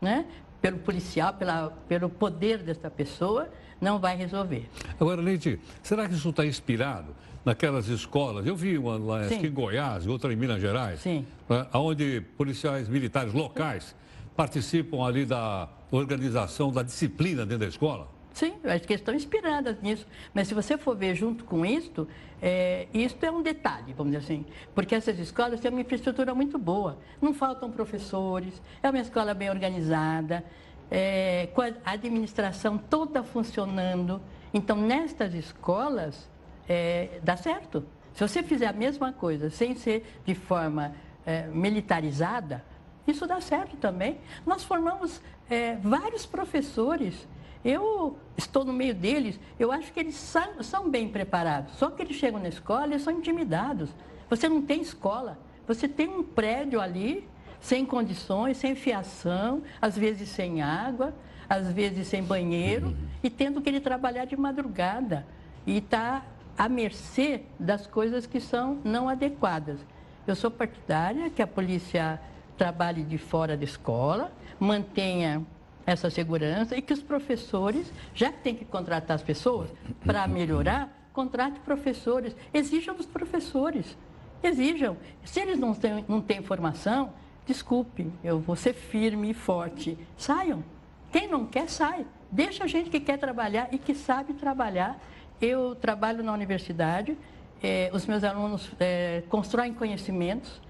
[0.00, 0.26] né?
[0.60, 3.48] pelo policial, pela, pelo poder dessa pessoa,
[3.80, 4.68] não vai resolver.
[4.98, 8.46] Agora, Leite, será que isso está inspirado naquelas escolas?
[8.46, 9.44] Eu vi uma lá Sim.
[9.44, 11.26] em Goiás, outra em Minas Gerais, Sim.
[11.48, 13.96] né, onde policiais militares locais
[14.36, 18.08] participam ali da organização da disciplina dentro da escola.
[18.32, 20.06] Sim, acho que estão inspiradas nisso.
[20.32, 22.08] Mas se você for ver junto com isto,
[22.40, 24.46] é, isto é um detalhe, vamos dizer assim.
[24.74, 26.98] Porque essas escolas têm uma infraestrutura muito boa.
[27.20, 30.44] Não faltam professores, é uma escola bem organizada,
[30.90, 34.20] é, com a administração toda funcionando.
[34.52, 36.28] Então, nestas escolas,
[36.68, 37.84] é, dá certo.
[38.14, 42.64] Se você fizer a mesma coisa sem ser de forma é, militarizada,
[43.06, 44.18] isso dá certo também.
[44.46, 47.26] Nós formamos é, vários professores.
[47.64, 51.74] Eu estou no meio deles, eu acho que eles são, são bem preparados.
[51.74, 53.90] Só que eles chegam na escola e são intimidados.
[54.28, 57.28] Você não tem escola, você tem um prédio ali,
[57.60, 61.14] sem condições, sem fiação, às vezes sem água,
[61.48, 65.24] às vezes sem banheiro, e tendo que ele trabalhar de madrugada.
[65.64, 66.24] E está
[66.58, 69.78] à mercê das coisas que são não adequadas.
[70.26, 72.20] Eu sou partidária que a polícia
[72.56, 75.44] trabalhe de fora da escola, mantenha
[75.86, 79.70] essa segurança e que os professores, já que tem que contratar as pessoas
[80.04, 83.96] para melhorar, contrate professores, exijam dos professores,
[84.42, 84.96] exijam.
[85.24, 87.12] Se eles não têm, não têm formação,
[87.46, 90.64] desculpe, eu vou ser firme e forte, saiam.
[91.10, 92.06] Quem não quer, sai.
[92.30, 94.98] Deixa a gente que quer trabalhar e que sabe trabalhar.
[95.40, 97.18] Eu trabalho na universidade,
[97.62, 100.60] eh, os meus alunos eh, constroem conhecimentos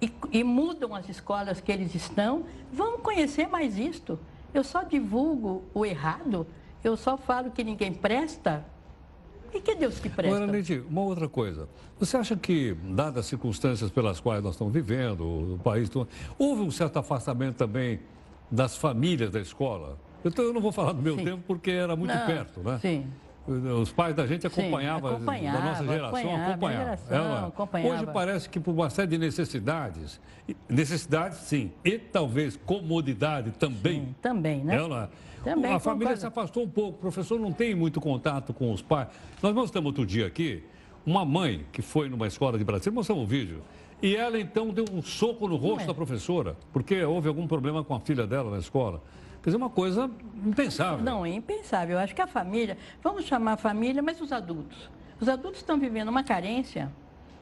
[0.00, 2.46] e, e mudam as escolas que eles estão.
[2.72, 4.18] Vamos conhecer mais isto.
[4.52, 6.46] Eu só divulgo o errado,
[6.82, 8.64] eu só falo que ninguém presta.
[9.52, 10.36] E que Deus que presta?
[10.36, 11.68] Agora, Neide, uma outra coisa.
[11.98, 15.90] Você acha que, dadas as circunstâncias pelas quais nós estamos vivendo, o país,
[16.38, 18.00] houve um certo afastamento também
[18.50, 19.98] das famílias da escola?
[20.24, 21.24] Então, eu não vou falar do meu Sim.
[21.24, 22.78] tempo porque era muito Não, perto, né?
[22.80, 23.06] Sim.
[23.80, 27.44] Os pais da gente Sim, acompanhavam, acompanhava, da nossa geração, acompanhava, acompanhavam.
[27.44, 27.48] é?
[27.48, 27.94] acompanhava.
[27.94, 30.20] Hoje parece que por uma série de necessidades,
[30.68, 34.00] necessidades sim, e talvez comodidade também.
[34.02, 34.76] Sim, também, né?
[34.76, 35.08] É?
[35.42, 36.20] Também a família concordo.
[36.20, 39.08] se afastou um pouco, o professor não tem muito contato com os pais.
[39.42, 40.62] Nós mostramos outro dia aqui
[41.04, 43.62] uma mãe que foi numa escola de Brasília, mostramos um vídeo,
[44.02, 45.86] e ela então deu um soco no rosto é.
[45.86, 49.02] da professora, porque houve algum problema com a filha dela na escola.
[49.42, 50.10] Quer dizer, uma coisa
[50.44, 51.04] impensável.
[51.04, 51.96] Não, é impensável.
[51.96, 54.90] Eu acho que a família, vamos chamar a família, mas os adultos.
[55.18, 56.90] Os adultos estão vivendo uma carência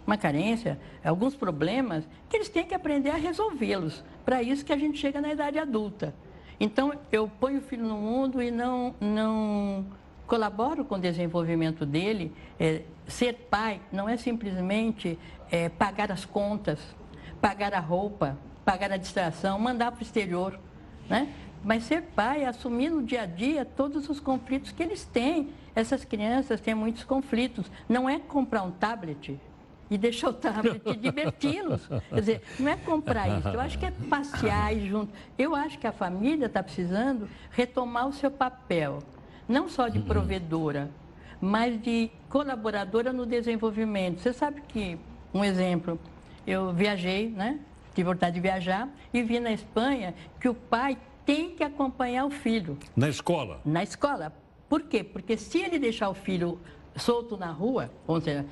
[0.08, 4.02] uma carência, alguns problemas, que eles têm que aprender a resolvê-los.
[4.24, 6.14] Para isso que a gente chega na idade adulta.
[6.58, 9.84] Então, eu ponho o filho no mundo e não, não
[10.26, 12.34] colaboro com o desenvolvimento dele.
[12.58, 15.18] É, ser pai não é simplesmente
[15.50, 16.80] é, pagar as contas,
[17.38, 20.58] pagar a roupa, pagar a distração, mandar para o exterior.
[21.06, 21.28] Né?
[21.64, 25.50] Mas ser pai é assumir no dia a dia todos os conflitos que eles têm.
[25.74, 27.70] Essas crianças têm muitos conflitos.
[27.88, 29.38] Não é comprar um tablet
[29.90, 31.86] e deixar o tablet e diverti-los.
[31.86, 33.48] Quer dizer, não é comprar isso.
[33.48, 35.12] Eu acho que é passear e junto.
[35.36, 38.98] Eu acho que a família está precisando retomar o seu papel,
[39.48, 40.04] não só de uhum.
[40.04, 40.90] provedora,
[41.40, 44.20] mas de colaboradora no desenvolvimento.
[44.20, 44.98] Você sabe que,
[45.32, 45.98] um exemplo,
[46.46, 47.58] eu viajei, né?
[47.94, 50.96] Tive vontade de viajar e vi na Espanha que o pai
[51.28, 52.78] tem que acompanhar o filho.
[52.96, 53.60] Na escola?
[53.62, 54.32] Na escola.
[54.66, 55.04] Por quê?
[55.04, 56.58] Porque se ele deixar o filho
[56.96, 58.46] solto na rua, ou seja,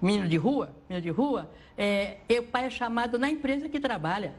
[0.00, 4.34] menino de rua, menino de rua, é, o pai é chamado na empresa que trabalha.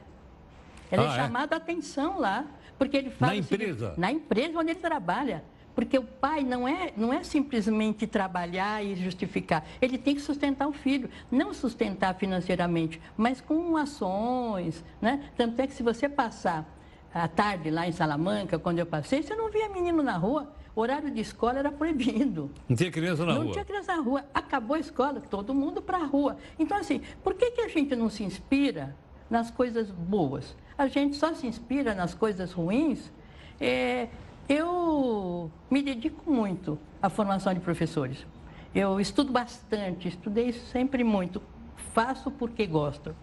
[0.89, 2.45] Ele é ah, é chamado a atenção lá,
[2.77, 3.33] porque ele faz...
[3.33, 3.93] Na empresa?
[3.97, 5.43] na empresa onde ele trabalha.
[5.75, 9.65] Porque o pai não é, não é simplesmente trabalhar e justificar.
[9.81, 11.09] Ele tem que sustentar o filho.
[11.29, 14.85] Não sustentar financeiramente, mas com ações.
[15.01, 15.29] Né?
[15.35, 16.65] Tanto é que se você passar
[17.13, 20.51] à tarde lá em Salamanca, quando eu passei, você não via menino na rua.
[20.75, 22.49] Horário de escola era proibido.
[22.67, 23.45] Não tinha criança na não rua?
[23.45, 24.25] Não tinha criança na rua.
[24.33, 26.37] Acabou a escola, todo mundo para a rua.
[26.57, 28.95] Então, assim, por que, que a gente não se inspira
[29.29, 30.55] nas coisas boas?
[30.75, 33.11] A gente só se inspira nas coisas ruins.
[33.61, 34.07] É,
[34.49, 38.25] eu me dedico muito à formação de professores.
[38.73, 41.39] Eu estudo bastante, estudei sempre muito.
[41.93, 43.15] Faço porque gosto.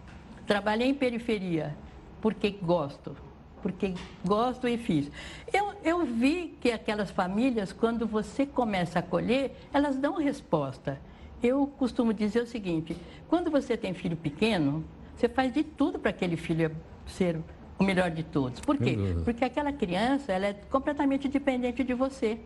[0.47, 1.75] Trabalhei em periferia
[2.21, 3.13] porque gosto
[3.61, 3.93] porque
[4.25, 5.11] gosto e fiz.
[5.51, 10.99] Eu, eu vi que aquelas famílias, quando você começa a colher, elas dão resposta.
[11.41, 12.95] Eu costumo dizer o seguinte:
[13.27, 14.83] quando você tem filho pequeno,
[15.15, 17.39] você faz de tudo para aquele filho ser
[17.77, 18.59] o melhor de todos.
[18.59, 18.97] Por quê?
[19.23, 22.39] Porque aquela criança ela é completamente dependente de você.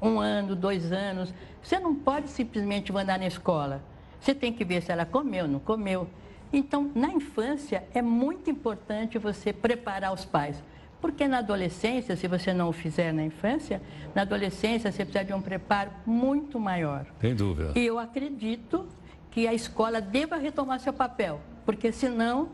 [0.00, 1.32] Um ano, dois anos.
[1.62, 3.82] Você não pode simplesmente mandar na escola.
[4.20, 6.08] Você tem que ver se ela comeu, não comeu.
[6.52, 10.62] Então, na infância, é muito importante você preparar os pais.
[11.00, 13.82] Porque na adolescência, se você não o fizer na infância,
[14.14, 17.06] na adolescência você precisa de um preparo muito maior.
[17.20, 17.72] Sem dúvida.
[17.74, 18.86] E eu acredito
[19.30, 22.50] que a escola deva retomar seu papel, porque senão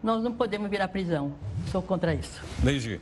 [0.00, 1.34] nós não podemos virar prisão.
[1.72, 2.40] Sou contra isso.
[2.62, 3.00] Neide,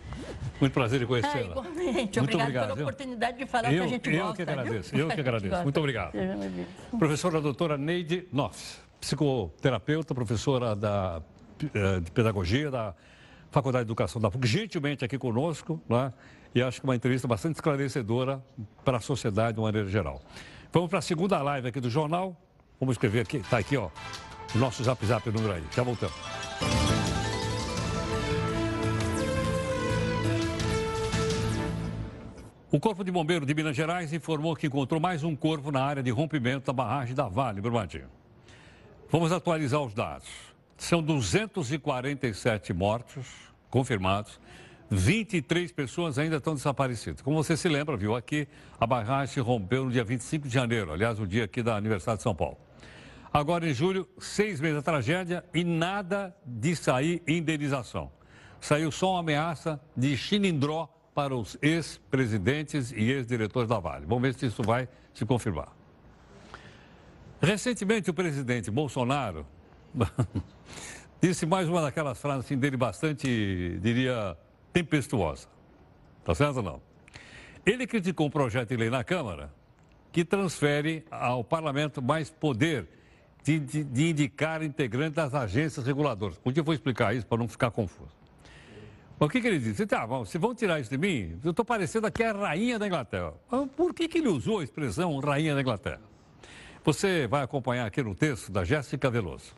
[0.58, 1.34] muito prazer em conhecê-la.
[1.34, 2.18] Ah, igualmente.
[2.18, 4.44] Muito obrigado, obrigado pela oportunidade de falar eu, que a gente eu gosta.
[4.44, 5.62] Que agradeço, eu que agradeço.
[5.62, 6.12] Muito obrigado.
[6.98, 11.22] Professora doutora Neide Noffs psicoterapeuta, professora da,
[11.74, 12.94] eh, de pedagogia da
[13.50, 16.12] Faculdade de Educação da PUC, gentilmente aqui conosco, né?
[16.54, 18.42] e acho que uma entrevista bastante esclarecedora
[18.84, 20.20] para a sociedade de uma maneira geral.
[20.72, 22.36] Vamos para a segunda live aqui do jornal.
[22.78, 23.88] Vamos escrever aqui, está aqui, ó,
[24.54, 25.64] o nosso zap zap número aí.
[25.74, 26.16] Já voltamos.
[32.70, 36.02] O Corpo de Bombeiro de Minas Gerais informou que encontrou mais um corpo na área
[36.02, 38.08] de rompimento da barragem da Vale, Brumadinho.
[39.08, 40.28] Vamos atualizar os dados.
[40.76, 43.26] São 247 mortos
[43.70, 44.40] confirmados,
[44.90, 47.22] 23 pessoas ainda estão desaparecidas.
[47.22, 48.48] Como você se lembra, viu, aqui
[48.80, 52.18] a barragem se rompeu no dia 25 de janeiro, aliás, o dia aqui da aniversário
[52.18, 52.58] de São Paulo.
[53.32, 58.10] Agora, em julho, seis meses da tragédia e nada de sair indenização.
[58.60, 64.04] Saiu só uma ameaça de chinindró para os ex-presidentes e ex-diretores da Vale.
[64.06, 65.75] Vamos ver se isso vai se confirmar.
[67.46, 69.46] Recentemente, o presidente Bolsonaro
[71.22, 74.36] disse mais uma daquelas frases assim, dele bastante, diria,
[74.72, 75.46] tempestuosa.
[76.24, 76.82] Tá certo ou não?
[77.64, 79.54] Ele criticou um projeto de lei na Câmara
[80.10, 82.88] que transfere ao parlamento mais poder
[83.44, 86.40] de, de, de indicar integrantes das agências reguladoras.
[86.44, 88.10] Um dia eu vou explicar isso para não ficar confuso.
[89.20, 89.86] Mas o que, que ele disse?
[89.86, 92.88] Tá, bom, se vão tirar isso de mim, eu estou parecendo aqui a rainha da
[92.88, 93.34] Inglaterra.
[93.76, 96.15] Por que, que ele usou a expressão rainha da Inglaterra?
[96.86, 99.56] Você vai acompanhar aqui no texto da Jéssica Veloso.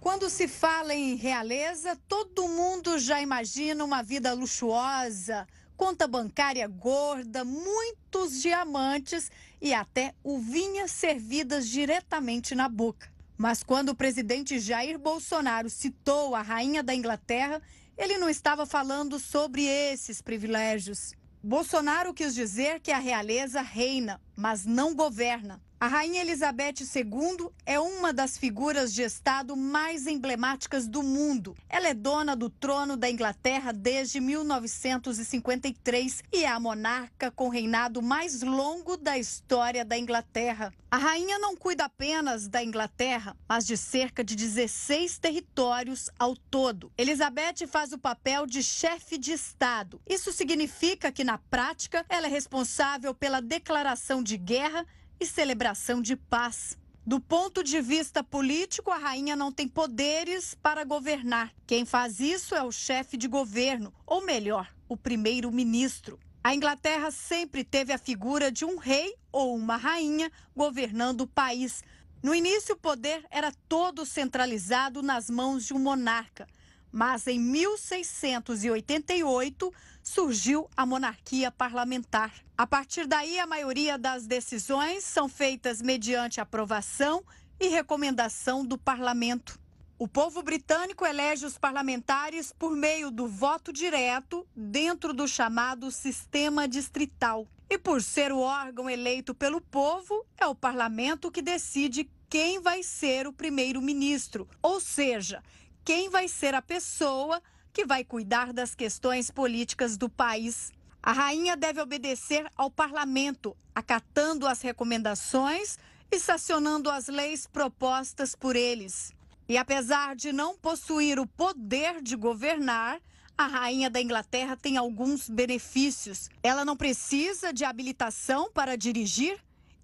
[0.00, 5.44] Quando se fala em realeza, todo mundo já imagina uma vida luxuosa,
[5.76, 9.28] conta bancária gorda, muitos diamantes
[9.60, 13.12] e até uvinhas servidas diretamente na boca.
[13.36, 17.60] Mas quando o presidente Jair Bolsonaro citou a rainha da Inglaterra,
[17.98, 21.12] ele não estava falando sobre esses privilégios.
[21.42, 25.60] Bolsonaro quis dizer que a realeza reina, mas não governa.
[25.84, 31.54] A Rainha Elizabeth II é uma das figuras de Estado mais emblemáticas do mundo.
[31.68, 38.00] Ela é dona do trono da Inglaterra desde 1953 e é a monarca com reinado
[38.00, 40.72] mais longo da história da Inglaterra.
[40.90, 46.90] A rainha não cuida apenas da Inglaterra, mas de cerca de 16 territórios ao todo.
[46.96, 50.00] Elizabeth faz o papel de chefe de Estado.
[50.08, 54.86] Isso significa que, na prática, ela é responsável pela declaração de guerra
[55.20, 56.78] e celebração de paz.
[57.06, 61.52] Do ponto de vista político, a rainha não tem poderes para governar.
[61.66, 66.18] Quem faz isso é o chefe de governo, ou melhor, o primeiro-ministro.
[66.42, 71.84] A Inglaterra sempre teve a figura de um rei ou uma rainha governando o país.
[72.22, 76.48] No início, o poder era todo centralizado nas mãos de um monarca.
[76.90, 79.70] Mas em 1688
[80.04, 82.30] surgiu a monarquia parlamentar.
[82.56, 87.24] A partir daí, a maioria das decisões são feitas mediante aprovação
[87.58, 89.58] e recomendação do parlamento.
[89.98, 96.68] O povo britânico elege os parlamentares por meio do voto direto dentro do chamado sistema
[96.68, 97.48] distrital.
[97.70, 102.82] E por ser o órgão eleito pelo povo, é o parlamento que decide quem vai
[102.82, 105.42] ser o primeiro-ministro, ou seja,
[105.84, 107.40] quem vai ser a pessoa
[107.74, 110.72] que vai cuidar das questões políticas do país.
[111.02, 115.76] A rainha deve obedecer ao parlamento, acatando as recomendações
[116.10, 119.12] e sancionando as leis propostas por eles.
[119.48, 123.00] E apesar de não possuir o poder de governar,
[123.36, 126.30] a rainha da Inglaterra tem alguns benefícios.
[126.44, 129.36] Ela não precisa de habilitação para dirigir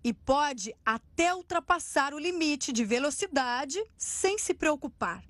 [0.04, 5.29] e pode até ultrapassar o limite de velocidade sem se preocupar.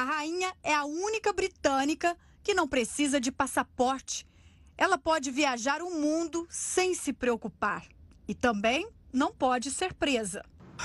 [0.00, 4.26] A rainha é a única britânica que não precisa de passaporte.
[4.74, 7.86] Ela pode viajar o mundo sem se preocupar.
[8.26, 10.42] E também não pode ser presa.
[10.78, 10.80] Oh.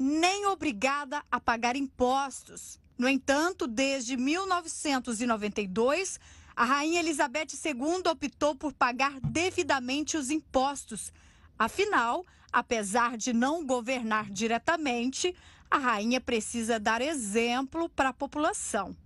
[0.00, 2.80] Nem obrigada a pagar impostos.
[2.98, 6.18] No entanto, desde 1992,
[6.56, 11.12] a Rainha Elizabeth II optou por pagar devidamente os impostos.
[11.56, 15.36] Afinal, apesar de não governar diretamente,
[15.70, 18.96] a rainha precisa dar exemplo para a população.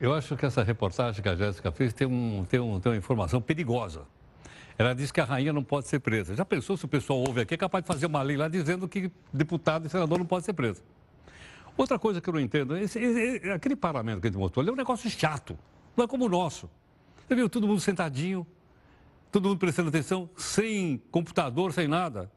[0.00, 2.96] Eu acho que essa reportagem que a Jéssica fez tem, um, tem, um, tem uma
[2.96, 4.06] informação perigosa.
[4.78, 6.34] Ela disse que a rainha não pode ser presa.
[6.34, 8.88] Já pensou se o pessoal ouve aqui, é capaz de fazer uma lei lá dizendo
[8.88, 10.82] que deputado e senador não pode ser preso.
[11.76, 14.70] Outra coisa que eu não entendo, esse, esse, aquele parlamento que a gente mostrou ali
[14.70, 15.58] é um negócio chato.
[15.94, 16.70] Não é como o nosso.
[17.28, 18.46] Você viu todo mundo sentadinho,
[19.30, 22.30] todo mundo prestando atenção, sem computador, sem nada.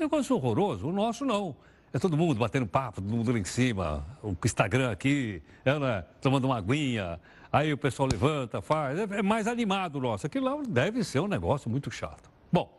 [0.00, 0.88] Negócio horroroso.
[0.88, 1.54] O nosso não.
[1.92, 6.44] É todo mundo batendo papo, todo mundo lá em cima, o Instagram aqui, ela tomando
[6.44, 7.20] uma aguinha,
[7.52, 8.98] aí o pessoal levanta, faz.
[8.98, 10.26] É, é mais animado o nosso.
[10.26, 12.30] Aquilo lá deve ser um negócio muito chato.
[12.50, 12.72] Bom,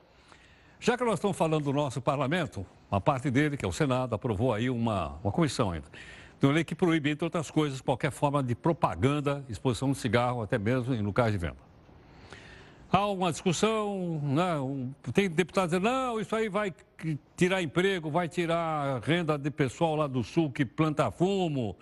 [0.79, 4.15] já que nós estamos falando do nosso parlamento, uma parte dele, que é o Senado,
[4.15, 5.87] aprovou aí uma, uma comissão ainda.
[6.39, 10.41] Tem uma lei que proíbe, entre outras coisas, qualquer forma de propaganda, exposição de cigarro,
[10.41, 11.70] até mesmo em locais de venda
[12.91, 14.55] há uma discussão, né?
[15.13, 16.73] tem deputados dizendo, não, isso aí vai
[17.37, 21.75] tirar emprego, vai tirar renda de pessoal lá do sul que planta fumo.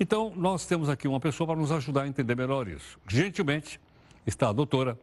[0.00, 2.98] Então, nós temos aqui uma pessoa para nos ajudar a entender melhor isso.
[3.06, 3.80] Gentilmente,
[4.26, 4.98] está a doutora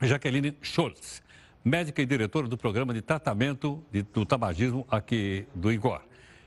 [0.00, 1.22] Jaqueline Scholz,
[1.64, 6.00] médica e diretora do programa de tratamento de, do tabagismo aqui do INCOR.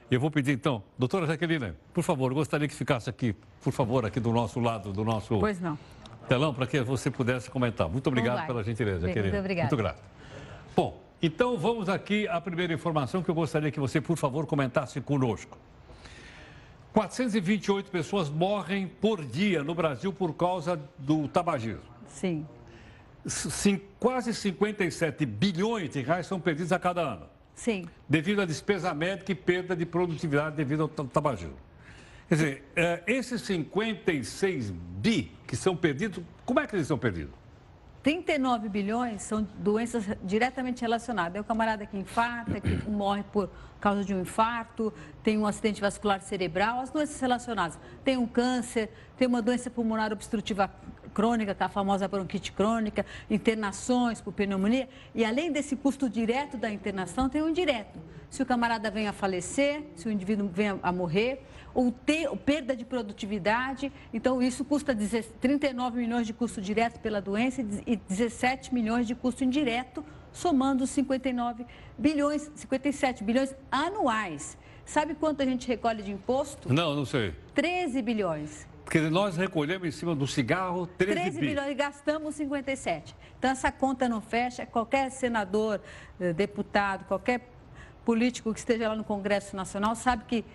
[0.10, 4.20] Eu vou pedir então, doutora Jaqueline, por favor, gostaria que ficasse aqui, por favor, aqui
[4.20, 5.38] do nosso lado, do nosso.
[5.40, 5.78] Pois não
[6.28, 7.88] telão para que você pudesse comentar.
[7.90, 9.30] Muito obrigado pela gentileza, querida.
[9.30, 9.70] Muito obrigado.
[9.70, 10.04] Muito grato.
[10.76, 15.02] Bom, então vamos aqui à primeira informação que eu gostaria que você, por favor, comentasse
[15.02, 15.58] conosco.
[16.94, 21.82] 428 pessoas morrem por dia no Brasil por causa do tabagismo.
[22.08, 22.46] Sim.
[23.26, 27.26] Sim, quase 57 bilhões de reais são perdidos a cada ano.
[27.54, 27.86] Sim.
[28.08, 31.58] Devido à despesa médica e perda de produtividade devido ao tabagismo.
[32.28, 37.34] Quer dizer, é, esses 56 bi que são perdidos, como é que eles são perdidos?
[38.04, 41.36] 39 bilhões são doenças diretamente relacionadas.
[41.36, 43.50] É o camarada que infarta, que morre por
[43.80, 47.80] causa de um infarto, tem um acidente vascular cerebral, as doenças relacionadas.
[48.04, 50.70] Tem um câncer, tem uma doença pulmonar obstrutiva
[51.14, 54.88] crônica, que é a famosa bronquite crônica, internações por pneumonia.
[55.16, 58.00] E além desse custo direto da internação, tem um indireto.
[58.30, 61.44] Se o camarada vem a falecer, se o indivíduo vem a morrer,
[61.74, 63.92] ou ter perda de produtividade.
[64.14, 64.96] Então, isso custa
[65.40, 71.66] 39 milhões de custo direto pela doença e 17 milhões de custo indireto, somando 59
[71.98, 74.58] bilhões, 57 bilhões anuais.
[74.86, 76.74] Sabe quanto a gente recolhe de imposto?
[76.74, 77.36] Não, não sei.
[77.54, 78.66] 13 bilhões.
[78.86, 83.14] Porque nós recolhemos em cima do cigarro 13, 13 bilhões e gastamos 57.
[83.38, 84.66] Então, essa conta não fecha.
[84.66, 85.82] Qualquer senador,
[86.18, 87.50] eh, deputado, qualquer
[88.06, 90.46] político que esteja lá no Congresso Nacional sabe que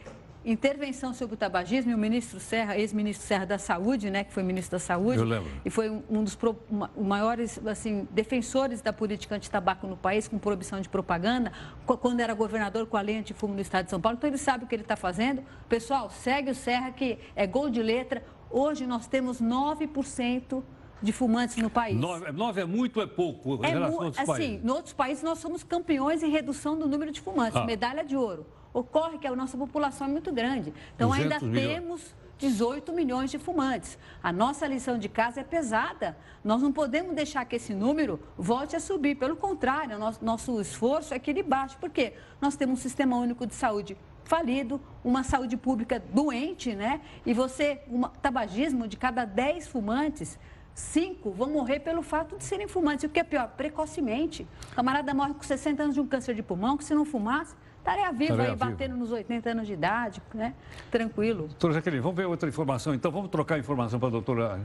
[0.45, 4.43] intervenção sobre o tabagismo, e o ministro Serra, ex-ministro Serra da Saúde, né, que foi
[4.43, 5.51] ministro da Saúde, Eu lembro.
[5.65, 10.27] e foi um, um dos pro, uma, maiores assim, defensores da política anti-tabaco no país,
[10.27, 11.53] com proibição de propaganda,
[11.87, 14.17] quando era governador com a lei antifumo no estado de São Paulo.
[14.19, 15.43] Então, ele sabe o que ele está fazendo.
[15.69, 18.25] Pessoal, segue o Serra, que é gol de letra.
[18.51, 20.63] Hoje, nós temos 9%
[21.01, 21.99] de fumantes no país.
[21.99, 24.65] Nove, nove é muito ou é pouco em é relação a outros assim, países?
[24.65, 27.65] Em outros países, nós somos campeões em redução do número de fumantes, Ah.
[27.65, 28.47] medalha de ouro.
[28.73, 30.73] Ocorre que a nossa população é muito grande.
[30.95, 31.75] Então, ainda 200 milhões.
[31.75, 33.97] temos 18 milhões de fumantes.
[34.23, 36.17] A nossa lição de casa é pesada.
[36.43, 39.15] Nós não podemos deixar que esse número volte a subir.
[39.15, 41.77] Pelo contrário, nosso, nosso esforço é que ele baixe.
[41.77, 42.15] Por quê?
[42.41, 47.01] Nós temos um sistema único de saúde falido, uma saúde pública doente, né?
[47.25, 50.39] E você, um tabagismo de cada 10 fumantes,
[50.75, 53.05] cinco vão morrer pelo fato de serem fumantes.
[53.05, 54.47] E o que é pior, precocemente.
[54.73, 57.55] O camarada morre com 60 anos de um câncer de pulmão, que se não fumasse,
[57.83, 60.55] estaria vivo Estaria aí, batendo nos 80 anos de idade, né?
[60.91, 61.49] Tranquilo.
[61.49, 62.95] Doutora Jaqueline, vamos ver outra informação.
[62.95, 64.61] Então, vamos trocar a informação para a doutora.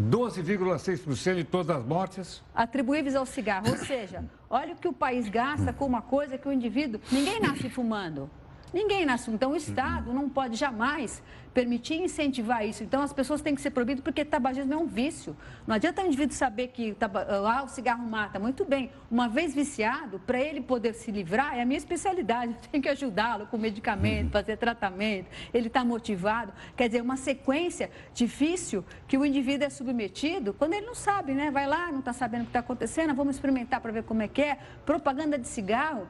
[0.00, 2.42] 12,6% de todas as mortes.
[2.54, 3.68] atribuíveis ao cigarro.
[3.68, 7.00] Ou seja, olha o que o país gasta com uma coisa que o indivíduo.
[7.10, 8.30] Ninguém nasce fumando.
[8.72, 9.30] Ninguém nasce.
[9.30, 12.82] Então, o Estado não pode jamais permitir incentivar isso.
[12.82, 15.36] Então, as pessoas têm que ser proibidas porque tabagismo é um vício.
[15.66, 18.38] Não adianta o indivíduo saber que ah, o cigarro mata.
[18.38, 18.90] Muito bem.
[19.10, 22.52] Uma vez viciado, para ele poder se livrar, é a minha especialidade.
[22.64, 25.28] Eu tenho que ajudá-lo com medicamento, fazer tratamento.
[25.52, 26.52] Ele está motivado.
[26.76, 31.50] Quer dizer, uma sequência difícil que o indivíduo é submetido quando ele não sabe, né?
[31.50, 34.28] Vai lá, não está sabendo o que está acontecendo, vamos experimentar para ver como é
[34.28, 34.58] que é.
[34.86, 36.08] Propaganda de cigarro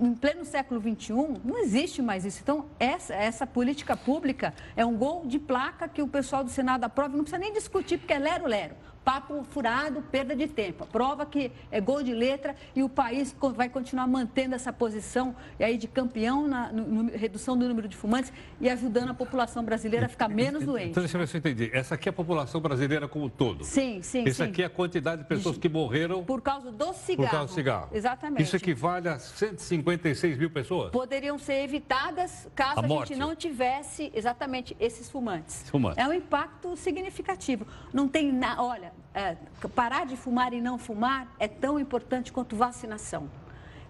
[0.00, 1.12] em pleno século XXI,
[1.44, 2.40] não existe mais isso.
[2.42, 6.84] Então, essa, essa política pública é um gol de placa que o pessoal do Senado
[6.84, 8.74] aprova, não precisa nem discutir, porque é lero-lero.
[9.04, 10.86] Papo furado, perda de tempo.
[10.86, 15.64] Prova que é gol de letra e o país vai continuar mantendo essa posição e
[15.64, 19.62] aí de campeão na no- no- redução do número de fumantes e ajudando a população
[19.62, 20.90] brasileira a ficar menos doente.
[20.90, 21.70] Então, deixa eu ver se eu entendi.
[21.74, 23.62] Essa aqui é a população brasileira como um todo.
[23.62, 24.44] Sim, sim, Esse sim.
[24.44, 27.28] aqui é a quantidade de pessoas que morreram Por causa do cigarro.
[27.28, 27.88] por causa do cigarro.
[27.92, 28.42] Exatamente.
[28.42, 30.90] Isso equivale a 156 mil pessoas?
[30.92, 35.68] poderiam ser evitadas caso A a, gente não tivesse exatamente esses fumantes.
[35.68, 35.98] Fumantes.
[35.98, 37.66] É um impacto significativo.
[37.92, 39.36] Não tem na, olha, é,
[39.74, 43.28] parar de fumar e não fumar é tão importante quanto vacinação.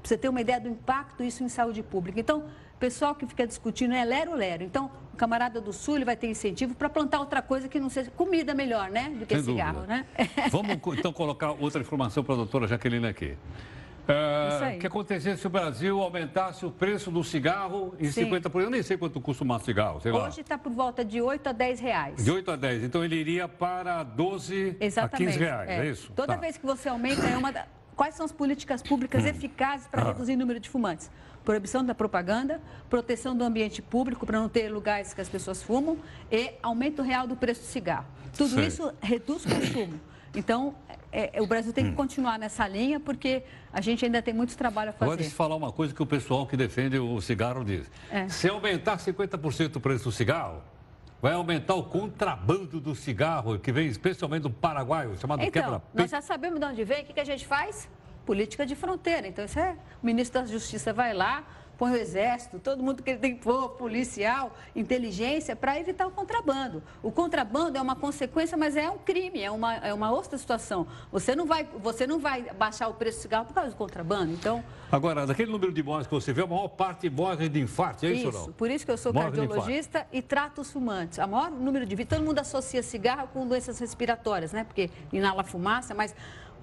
[0.01, 2.21] Pra você ter uma ideia do impacto isso em saúde pública.
[2.21, 4.63] Então, o pessoal que fica discutindo é lero-lero.
[4.63, 7.89] Então, o camarada do Sul ele vai ter incentivo para plantar outra coisa que não
[7.89, 9.11] seja comida melhor, né?
[9.19, 9.95] Do que Sem cigarro, dúvida.
[9.95, 10.07] né?
[10.51, 13.37] Vamos então colocar outra informação para a doutora Jaqueline aqui.
[14.07, 18.27] O que aconteceria se o Brasil aumentasse o preço do cigarro em Sim.
[18.31, 18.61] 50%?
[18.61, 20.27] Eu nem sei quanto custa um cigarro, sei lá.
[20.27, 22.25] Hoje está por volta de 8 a 10 reais.
[22.25, 22.85] De 8 a 10.
[22.85, 25.15] Então ele iria para 12 Exatamente.
[25.15, 26.13] a 15 reais, é, isso?
[26.15, 26.41] Toda Tá.
[26.41, 27.53] vez que você aumenta, é uma
[27.97, 30.07] quais são as políticas públicas eficazes para Ah.
[30.07, 31.11] reduzir o número de fumantes?
[31.45, 35.97] Proibição da propaganda, proteção do ambiente público para não ter lugares que as pessoas fumam
[36.31, 38.07] e aumento real do preço do cigarro.
[38.37, 38.67] Tudo Sei.
[38.67, 40.01] isso reduz o consumo.
[40.35, 40.75] Então,
[41.15, 43.43] é- é- o Brasil tem que continuar nessa linha porque
[43.73, 45.17] a gente ainda tem muito trabalho a Agora, fazer.
[45.19, 47.91] deixa eu falar uma coisa que o pessoal que defende o cigarro diz.
[48.11, 48.29] É.
[48.29, 50.61] Se aumentar 50% o preço do cigarro,
[51.23, 55.97] vai aumentar o contrabando do cigarro, que vem especialmente do Paraguai, o chamado Então, quebra-peito.
[55.97, 57.89] nós já sabemos de onde vem, o que, que a gente faz?
[58.27, 59.27] Política de fronteira.
[59.27, 59.77] Então, isso é.
[60.03, 61.45] O ministro da Justiça vai lá,
[61.77, 66.11] põe o exército, todo mundo que ele tem que pôr, policial, inteligência, para evitar o
[66.11, 66.83] contrabando.
[67.03, 70.87] O contrabando é uma consequência, mas é um crime, é uma, é uma outra situação.
[71.11, 74.33] Você não, vai, você não vai baixar o preço do cigarro por causa do contrabando.
[74.33, 74.62] Então,
[74.95, 78.12] Agora, daquele número de mortes que você vê, a maior parte morre de infarto, é
[78.12, 78.53] isso, ou não?
[78.53, 81.18] por isso que eu sou Morre cardiologista e trato os fumantes.
[81.18, 84.62] A maior número de todo mundo associa cigarro com doenças respiratórias, né?
[84.62, 86.14] Porque inala fumaça, mas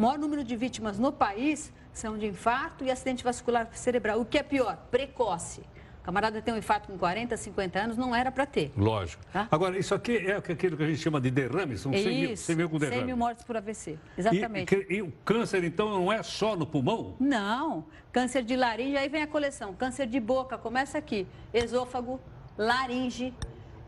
[0.01, 4.19] o maior número de vítimas no país são de infarto e acidente vascular cerebral.
[4.19, 4.75] O que é pior?
[4.89, 5.61] Precoce.
[5.99, 8.71] O camarada tem um infarto com 40, 50 anos, não era para ter.
[8.75, 9.23] Lógico.
[9.31, 9.47] Tá?
[9.51, 12.31] Agora, isso aqui é aquilo que a gente chama de derrame, são É 100 mil,
[12.33, 13.05] isso, 100 mil com 100 derrame.
[13.05, 13.91] mil mortes por AVC.
[14.17, 14.75] E, Exatamente.
[14.75, 17.15] que- e o câncer, então, não é só no pulmão?
[17.19, 19.75] Não, câncer de laringe, aí vem a coleção.
[19.75, 21.27] Câncer de boca, começa aqui.
[21.53, 22.19] Esôfago,
[22.57, 23.31] laringe,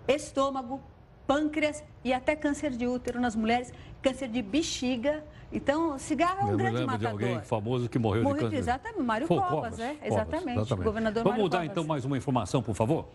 [0.08, 0.80] estômago,
[1.26, 5.24] pâncreas e até câncer de útero nas mulheres, câncer de bexiga.
[5.54, 7.30] Então, cigarro é um Eu grande lembro de matador.
[7.30, 8.58] alguém famoso que morreu, Morreu de câncer.
[8.58, 11.72] exatamente, Mário Foi o Covas, é, exatamente, governador Vamos Mário mudar, Covas.
[11.72, 13.06] então, mais uma informação, por favor?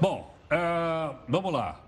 [0.00, 1.80] Bom, ah, vamos lá.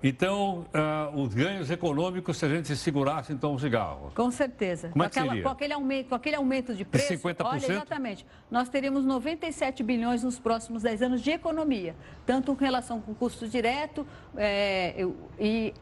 [0.00, 4.12] Então, uh, os ganhos econômicos se a gente segurasse então o cigarro.
[4.14, 4.90] Com certeza.
[4.90, 7.44] Como é com, aquela, com, aquele aumento, com aquele aumento de preço, de 50%?
[7.44, 8.24] olha, exatamente.
[8.48, 13.48] Nós teríamos 97 bilhões nos próximos 10 anos de economia, tanto em relação com custo
[13.48, 15.04] direto é,
[15.40, 15.74] e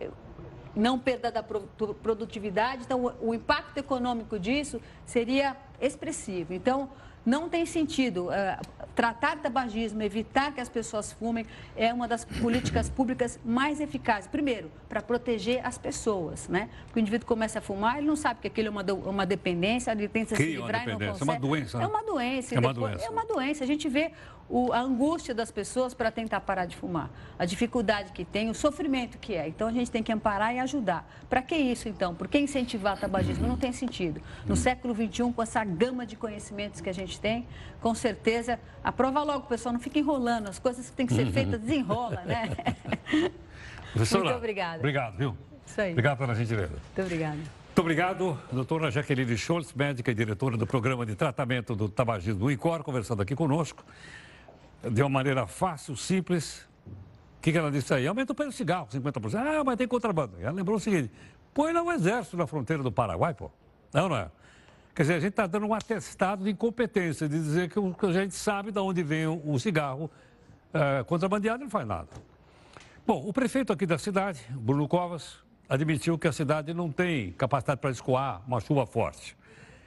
[0.77, 2.83] não perda da produtividade.
[2.85, 6.53] Então, o, impacto econômico disso seria expressivo.
[6.53, 6.91] Então,
[7.25, 8.27] não tem sentido.
[8.27, 11.45] Uh, tratar tabagismo, evitar que as pessoas fumem,
[11.77, 14.29] é uma das políticas públicas mais eficazes.
[14.29, 16.71] Primeiro, para proteger as pessoas, né?
[16.85, 19.91] Porque o indivíduo começa a fumar, ele não sabe que aquilo é uma, uma dependência,
[19.91, 21.21] ele tenta Cria se livrar e não consegue.
[21.21, 21.85] É uma doença, né?
[21.85, 22.55] É uma doença.
[22.55, 23.05] É uma doença.
[23.05, 23.65] É uma doença.
[23.65, 24.13] A gente vê
[24.49, 28.55] o, a angústia das pessoas para tentar parar de fumar, a dificuldade que tem, o
[28.55, 29.49] sofrimento que é.
[29.49, 31.09] Então, a gente tem que amparar e ajudar.
[31.29, 32.15] Para que isso, então?
[32.15, 33.47] Por que incentivar o tabagismo?
[33.47, 34.21] Não tem sentido.
[34.47, 37.47] No século XXI, com essa gama de conhecimentos que a gente tem,
[37.81, 40.49] com certeza, aprova logo, pessoal, não fica enrolando.
[40.49, 42.51] As coisas que têm que ser feitas, desenrola, né?
[43.93, 44.79] Professora, Muito obrigada.
[44.79, 45.37] Obrigado, viu?
[45.67, 45.93] Isso aí.
[45.93, 46.73] Obrigado pela gentileza.
[46.73, 47.37] Muito obrigada.
[47.37, 52.51] Muito obrigado, doutora Jaqueline Scholz, médica e diretora do Programa de Tratamento do Tabagismo do
[52.51, 53.85] ICOR, conversando aqui conosco
[54.83, 56.67] de uma maneira fácil, simples.
[57.39, 58.07] O que, que ela disse aí?
[58.07, 59.35] Aumenta o preço do cigarro, 50%.
[59.35, 60.37] Ah, mas tem contrabando.
[60.41, 61.11] Ela lembrou o seguinte:
[61.55, 63.51] põe lá o exército na fronteira do Paraguai, pô.
[63.93, 64.31] Não, não é?
[64.95, 68.35] Quer dizer, a gente está dando um atestado de incompetência, de dizer que, a gente
[68.35, 70.11] sabe de onde vem o, cigarro
[70.73, 72.09] é, contrabandeado e não faz nada.
[73.07, 77.79] Bom, o prefeito aqui da cidade, Bruno Covas, admitiu que a cidade não tem capacidade
[77.81, 79.37] para escoar uma chuva forte.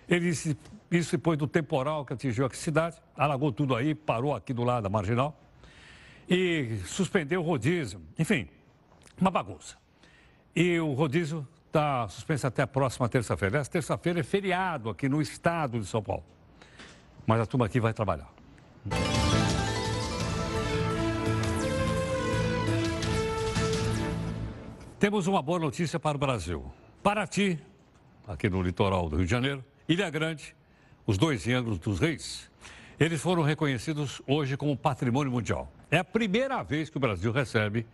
[0.08, 0.56] Ele disse
[0.92, 4.84] isso depois do temporal que atingiu a cidade, alagou tudo aí, parou aqui do lado
[4.84, 5.40] da marginal
[6.28, 8.02] e suspendeu o rodízio.
[8.18, 8.48] Enfim,
[9.20, 9.78] uma bagunça.
[10.56, 13.60] E o rodízio está suspenso até a próxima terça-feira.
[13.60, 16.24] Essa terça-feira é feriado aqui no estado de São Paulo.
[17.26, 18.30] Mas a turma aqui vai trabalhar.
[25.00, 26.66] Temos uma boa notícia para o Brasil.
[27.02, 27.60] Paraty,
[28.28, 30.59] aqui no litoral do Rio de Janeiro, Ilha Grande
[31.10, 32.52] os dois Anjos dos Reis,
[33.00, 35.74] eles foram reconhecidos hoje como patrimônio mundial.
[35.90, 37.88] É a primeira vez que o Brasil recebe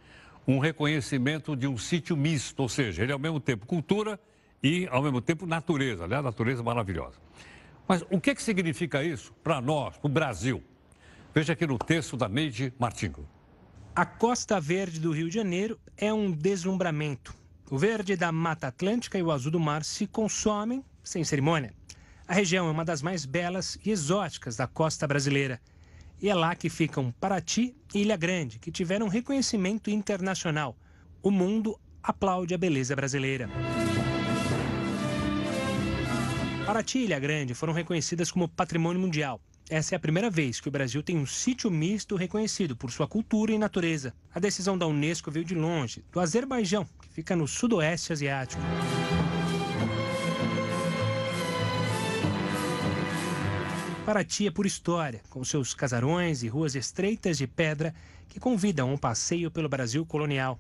[0.45, 4.20] um reconhecimento de um sítio misto, ou seja, ele é ao mesmo tempo cultura
[4.61, 7.16] e ao mesmo tempo natureza, aliás, natureza maravilhosa.
[7.88, 10.61] Mas o que, que significa isso para nós, para o Brasil?
[11.34, 13.26] Veja aqui no texto da Neide Martingo.
[13.95, 17.34] A Costa Verde do Rio de Janeiro é um deslumbramento.
[17.72, 21.74] O verde da Mata Atlântica e o azul do mar se consomem sem cerimônia.
[22.28, 25.61] A região é uma das mais belas e exóticas da costa brasileira.
[26.19, 30.76] E é lá que ficam Paraty e Ilha Grande, que tiveram reconhecimento internacional.
[31.21, 33.47] O mundo aplaude a beleza brasileira.
[36.65, 39.39] Paraty e Ilha Grande foram reconhecidas como patrimônio mundial.
[39.69, 43.07] Essa é a primeira vez que o Brasil tem um sítio misto reconhecido por sua
[43.07, 44.15] cultura e natureza.
[44.34, 48.61] A decisão da Unesco veio de longe, do Azerbaijão, que fica no sudoeste asiático.
[54.05, 57.91] Paraty é por história, com seus casarões e ruas estreitas de pedra
[58.29, 60.59] que convidam um passeio pelo Brasil colonial.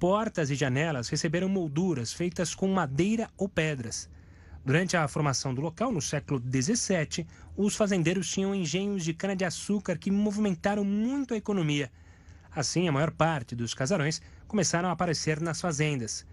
[0.00, 4.10] Portas e janelas receberam molduras feitas com madeira ou pedras.
[4.64, 7.24] Durante a formação do local, no século XVII,
[7.56, 11.92] os fazendeiros tinham engenhos de cana-de-açúcar que movimentaram muito a economia.
[12.50, 16.26] Assim, a maior parte dos casarões começaram a aparecer nas fazendas.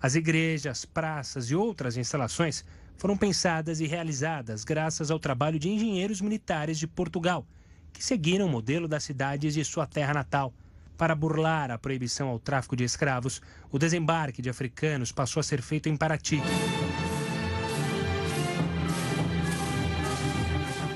[0.00, 2.64] As igrejas, praças e outras instalações
[3.02, 7.44] foram pensadas e realizadas graças ao trabalho de engenheiros militares de Portugal,
[7.92, 10.54] que seguiram o modelo das cidades de sua terra natal.
[10.96, 13.42] Para burlar a proibição ao tráfico de escravos,
[13.72, 16.40] o desembarque de africanos passou a ser feito em Paraty.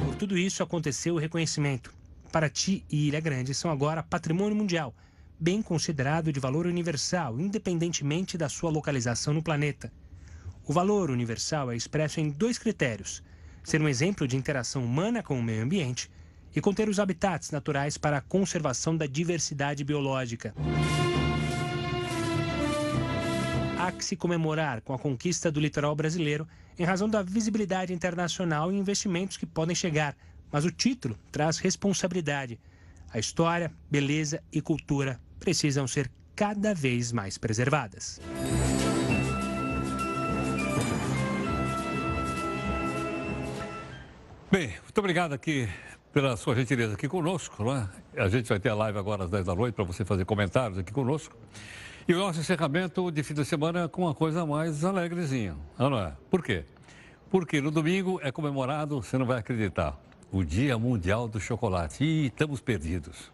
[0.05, 1.93] Por tudo isso aconteceu o reconhecimento.
[2.31, 4.95] Paraty e Ilha Grande são agora patrimônio mundial,
[5.41, 9.91] bem considerado de valor universal, independentemente da sua localização no planeta.
[10.69, 13.23] O valor universal é expresso em dois critérios:
[13.63, 16.11] ser um exemplo de interação humana com o meio ambiente
[16.55, 20.53] e conter os habitats naturais para a conservação da diversidade biológica.
[23.79, 28.73] Há que se comemorar com a conquista do litoral brasileiro em razão da visibilidade internacional
[28.73, 30.17] e investimentos que podem chegar,
[30.51, 32.59] mas o título traz responsabilidade.
[33.13, 38.21] A história, beleza e cultura precisam ser cada vez mais preservadas.
[44.59, 45.69] Bem, muito obrigado aqui
[46.15, 47.63] pela sua gentileza aqui conosco.
[47.63, 47.87] Né?
[48.17, 50.79] A gente vai ter a live agora às 10 da noite para você fazer comentários
[50.79, 51.37] aqui conosco.
[52.09, 56.15] E o nosso encerramento de fim de semana com uma coisa mais alegrezinha, não é?
[56.31, 56.65] Por quê?
[57.29, 59.95] Porque no domingo é comemorado, você não vai acreditar,
[60.33, 62.03] o Dia Mundial do Chocolate.
[62.03, 63.31] E estamos perdidos.